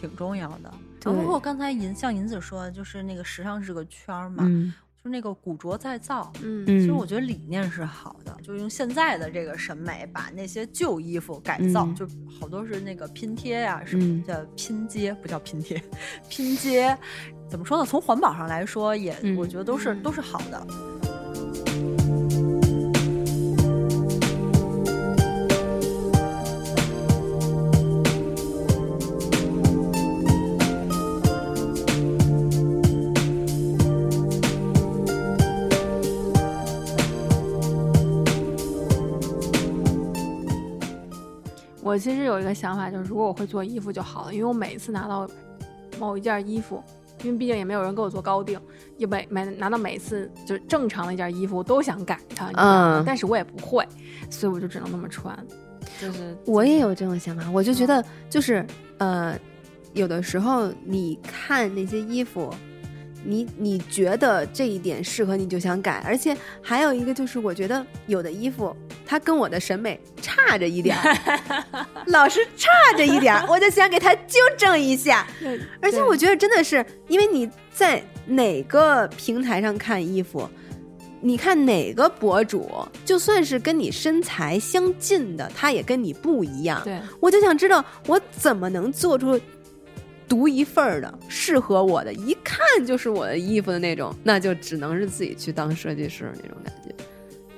[0.00, 0.72] 挺重要的。
[1.00, 4.72] 对然后包括刚才银像银子说的，就是那个时尚是个圈儿嘛，嗯
[5.04, 6.32] 就那个古着再造。
[6.42, 12.08] 嗯嗯，其实我觉得理念是好的，就用现在的这个审美，把那些旧衣服改造，嗯就
[12.40, 15.82] 好多是那个拼贴呀、什么嗯叫拼接，不叫拼贴，
[16.30, 16.96] 拼接，
[17.50, 17.84] 怎么说呢？
[17.84, 20.66] 从环保上来说也，嗯我觉得都是、嗯都是好的。
[41.94, 45.30] 我其实有一个想法，就是如果我会做衣服就好了，因为我每次拿到
[45.96, 46.82] 某一件衣服，
[47.22, 48.58] 因为毕竟也没有人给我做高定，
[48.96, 53.86] 也每每拿到每一次就是正常的一件衣服，我都想改它，嗯但是我也不会，
[54.28, 55.38] 所以我就只能那么穿，
[56.00, 56.36] 就是。
[56.46, 58.66] 我也有这种想法，我就觉得就是
[58.98, 59.38] 呃，
[59.92, 62.52] 有的时候你看那些衣服，
[63.24, 68.74] 你你觉得这一点适合你就想改，而且还有一个就是，我觉得有的衣服
[69.06, 75.26] 它跟我的审美差着一点儿， 老是差着一点儿，我就想给它纠正一下。
[75.80, 80.48] 而且我觉得真的是，因为你在哪个平台上看衣服，
[81.20, 82.70] 你看哪个博主，
[83.04, 86.82] 就算是跟你身材相近的，他也跟你不一样。
[86.84, 89.40] 对我就想知道，我怎么能做出
[90.28, 96.94] 独一份儿的、适合我的，一看就是我的衣服的那种，那就只能是自己去当设计师那种感觉。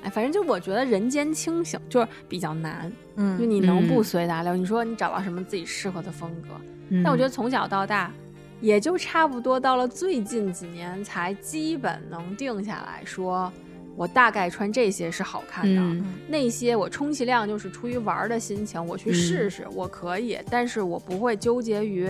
[0.03, 4.55] 哎，反正就我觉得人间清醒就是比较难，嗯就嗯，你能不嗯随大流？
[4.57, 6.49] 你说你找到什么自己适合的风格？
[6.88, 8.12] 嗯但我觉得从小到大，
[8.61, 13.53] 也就差不多到了最近几年才基本能定下来说，
[13.97, 15.80] 我大概穿这些是好看的。
[15.80, 22.09] 嗯那些我充其量就是出于玩儿的心情，我去试试，我可以，但是我不会纠结于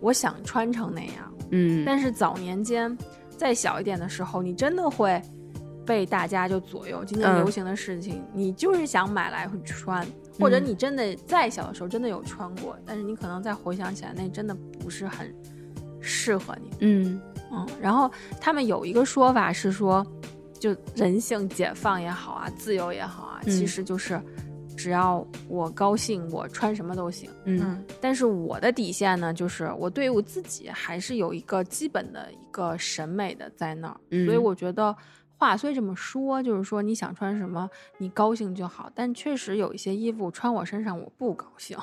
[0.00, 1.32] 我想穿成那样。
[1.50, 2.96] 嗯，但是早年间，
[3.36, 5.20] 再小一点的时候，你真的会
[5.86, 7.04] 被大家就左右。
[7.04, 7.36] 今年嗯。
[7.36, 10.06] 流行的事情，你就是想买来会穿，
[10.38, 10.66] 或者嗯。
[10.66, 15.34] 你真的再小的时候真的有穿过，但是你可能再回想起来，那真的不是很
[16.00, 16.70] 适合你。
[16.80, 17.20] 嗯。
[17.50, 20.06] 嗯，然后他们有一个说法是说，
[20.58, 23.50] 就人性解放也好啊，自由也好啊，嗯。
[23.50, 24.20] 其实就是
[24.78, 27.28] 只要我高兴，我穿什么都行。
[27.44, 34.96] 嗯嗯但是我的底线呢，就是我对我自己还是有一个基本的一个审美的在那儿，嗯所以我觉得
[35.36, 37.68] 话虽这么说，就是说你想穿什么，
[37.98, 38.90] 你高兴就好。
[38.94, 41.76] 但确实有一些衣服穿我身上我不高兴。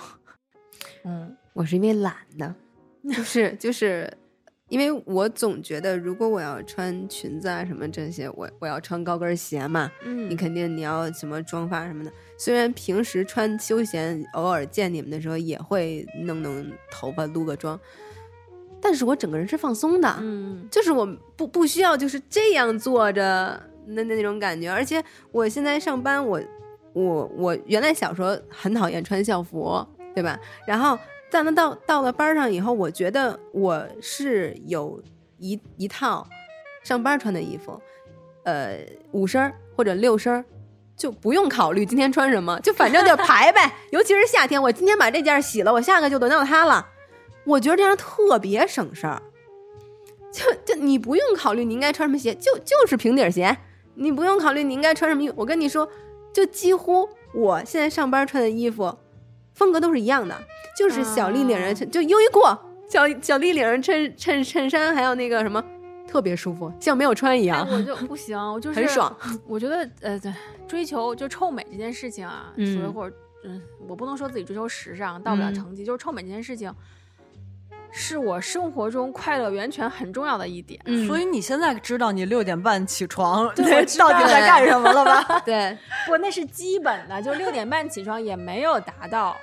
[1.03, 2.55] 嗯我是因为懒的，
[3.03, 4.11] 就是就是。
[4.75, 12.11] 因为我总觉得，如果我要穿裙子啊什么这些，我我要穿高跟鞋嘛，嗯，你肯定你要什么妆发什么的。
[12.37, 17.79] 虽然平时穿休闲，偶尔见你们的时候也会弄弄头发、撸个妆，
[18.81, 21.07] 但是我整个人是放松的，嗯就是我
[21.37, 24.69] 不不需要就是这样坐着那那那种感觉。
[24.69, 25.01] 而且
[25.31, 26.41] 我现在上班，我
[26.91, 30.37] 我我原来小时候很讨厌穿校服，对吧？
[30.67, 30.99] 然后
[31.31, 35.01] 但那到到了班上以后，我觉得我是有
[35.37, 36.27] 一一套
[36.83, 37.81] 上班穿的衣服，
[38.43, 38.79] 呃，
[39.11, 40.43] 五身儿或者六身儿。
[40.97, 43.69] 就不用考虑今天穿什么，就反正就排呗。
[43.91, 46.87] 尤其是夏天，我今天把这件洗了，我下个就轮到它了。
[47.43, 49.21] 我觉得这样特别省事儿。
[50.31, 53.57] 就就你不用考虑你应该穿什么鞋，就就是平底鞋，
[53.95, 55.33] 你不用考虑你应该穿什么衣服。
[55.35, 55.85] 我跟你说，
[56.31, 58.97] 就几乎我现在上班穿的衣服
[59.55, 60.37] 风格都是一样的，
[60.77, 62.41] 就是小立领儿衬，就优衣库
[62.87, 65.63] 小小立领儿衬衬衬衫，还有那个什么，
[66.07, 69.15] 特别舒服，像没有穿一哎，样，我就不行，我就是很爽。
[69.47, 70.31] 我觉得呃，对，
[70.67, 72.77] 追求就臭美这件事情啊，嗯。
[72.77, 75.53] 所以或者嗯，我不能说自己追求时尚，到不了嗯。
[75.53, 76.71] 成绩，就是臭美这件事情，
[77.97, 80.79] 是我生活中快乐源泉很重要的一点。
[80.85, 85.39] 嗯所以你现在知道你六点半起床对 我知道到底在干什么了吧？
[85.45, 89.35] 对， 不，那是基本的，就六点半起床也没有达到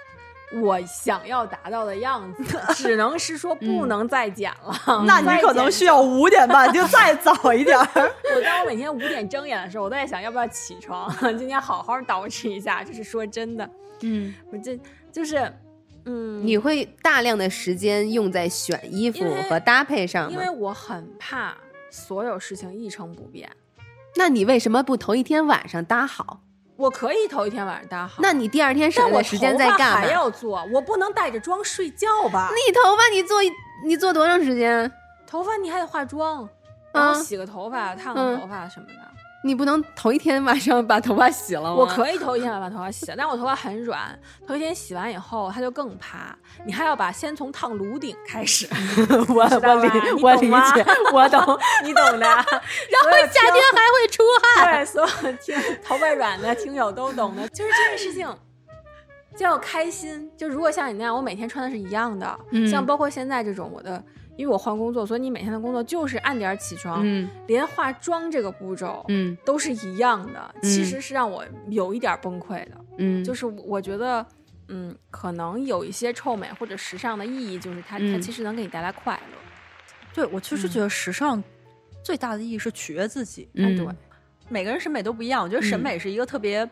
[0.61, 5.03] 我想要达到的样子，只能是说不能再减了。
[5.07, 7.87] 那你可能需要五点半就再早一点儿。
[8.37, 12.85] 我当我每天五点睁眼的时候，我都在想要不要起床，今天好好捯饬一下。
[12.85, 13.67] 这是说真的，
[14.03, 14.79] 嗯，我这
[15.11, 15.51] 就是，
[16.05, 20.51] 嗯，你会大量的时间用在选衣服和搭配上吗因为？
[20.51, 21.57] 我很怕
[21.91, 23.51] 所有事情一成不变。
[24.17, 26.41] 那你为什么不头一天晚上搭好？
[26.77, 30.07] 我可以头一天晚上搭好，那你第二天省但我下的时间在干嘛？
[30.11, 32.51] 要做，我不能带着妆睡觉吧？
[32.51, 33.39] 你头发你做
[33.85, 34.91] 你做多长时间？
[35.27, 36.49] 头发你还得化妆，
[36.93, 39.12] 然后嗯洗个头发、烫个嗯头发什么的。
[39.45, 41.75] 你不能头一天晚上把头发洗了吗？
[41.75, 48.69] 我可以头一天晚上把头发洗了，但我头发很软，头一天洗完以后它就更趴，你还要把先从烫颅顶开始，
[49.29, 51.59] 我我理我理解，我懂。
[51.83, 52.21] 你懂的。
[52.21, 54.77] 然 然后夏天还会出汗。
[54.77, 58.29] 对，所有听头发软的听友都懂的，就是这件事情。
[59.37, 64.03] 就要开心，就如果像你那样，我每天穿的是一样的，嗯像包括现在这种我的，
[64.37, 72.73] 因为我换工作，所以你每天的工作就是按点儿起床，嗯连化妆这个步骤，嗯都是一样的，嗯其实是让我有一点崩溃的。
[72.99, 74.25] 嗯，就是我觉得，
[74.69, 79.39] 嗯，可能有一些臭美或者时尚的意义，就是它、它嗯其实能给你带来快乐。
[80.15, 81.43] 对我确实觉得时尚
[82.05, 83.49] 最大的意义是取悦自己。
[83.55, 83.87] 嗯对，
[84.51, 86.69] 每个人审美都不一样，我觉得审嗯美是一个特别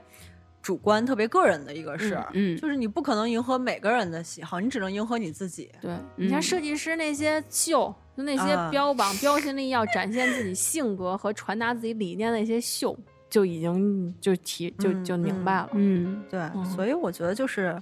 [0.62, 2.28] 主观、特别个人的一个事儿。
[2.58, 5.70] 就是你不可能迎合每个人的喜好，你只能迎合你自己。
[5.80, 12.96] 对，你像嗯设计师那些秀，就那些啊标榜、标新立异要展现自己性格和传达自己理念的那些秀，
[13.28, 15.70] 就已经就提就嗯就明白了。
[15.72, 17.80] 嗯对，嗯所以我觉得就是，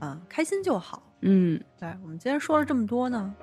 [0.00, 1.02] 嗯、开心就好。
[1.24, 3.34] 嗯对我们今天说了这么多呢，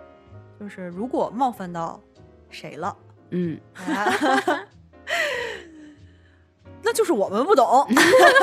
[0.59, 1.99] 就是如果冒犯到
[2.49, 2.95] 谁了，
[3.32, 4.11] 嗯，哎
[6.82, 7.88] 那就是我们不懂。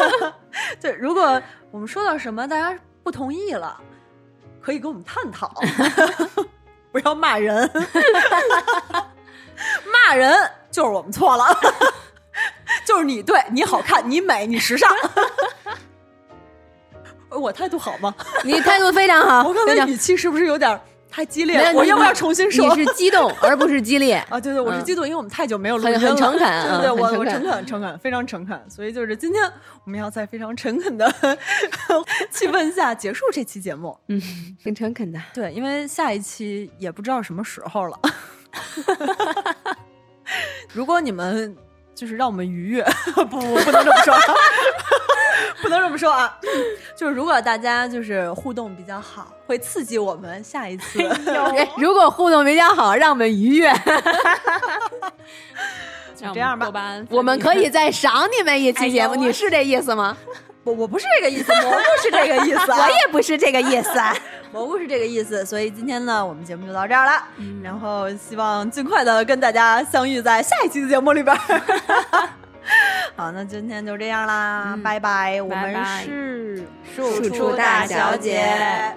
[0.80, 3.78] 对，如果我们说到什么大家不同意了，
[4.60, 5.52] 可以跟我们探讨，
[6.92, 7.70] 不要骂人，
[9.92, 10.34] 骂人
[10.70, 11.44] 就是我们错了，
[12.84, 14.90] 就是你对你好看，你美，你时尚。
[17.30, 18.14] 我态度好吗？
[18.44, 20.80] 你态度非常好，我刚非常才语气是不是有点
[21.16, 21.72] 太激烈没有？
[21.72, 22.68] 你我要不要重新说？
[22.76, 24.16] 你是激动而不是激烈。
[24.28, 29.42] 啊，对对，我是嗯激动，因为我们太久没有录了， 很诚恳对对我我诚恳诚恳，非常诚恳，所以就是今天
[29.86, 31.10] 我们要在非常诚恳的
[32.30, 33.98] 气氛下结束这期节目。
[34.08, 34.20] 嗯，
[34.62, 35.18] 挺诚恳的。
[35.32, 37.98] 对，因为下一期也不知道什么时候了。
[40.74, 41.56] 如果你们
[41.96, 42.84] 就是让我们愉悦，
[43.16, 44.14] 不不不能这么说，
[45.62, 46.38] 不能这么说啊！
[46.94, 51.02] 就是如果大家就是互动比较好，会刺激我们下一次。
[51.56, 53.72] 哎 如果互动比较好，让我们愉悦，
[56.20, 56.70] 让这样吧
[57.08, 59.14] 我们可以再赏你们一期节目。
[59.14, 60.14] 哎你是这意思吗？
[60.64, 63.90] 我我不是这个意思，我不是这个意思、啊，我也不是这个意思。
[64.56, 67.12] 蘑菇是这个意思，所以今天呢，我们节目就到这儿了。
[67.36, 72.30] 嗯然后希望尽快的跟大家相遇在下一期的节目里边儿。
[73.14, 75.42] 好，那今天就这样啦，嗯拜拜。
[75.42, 78.96] 我们是庶出出大小姐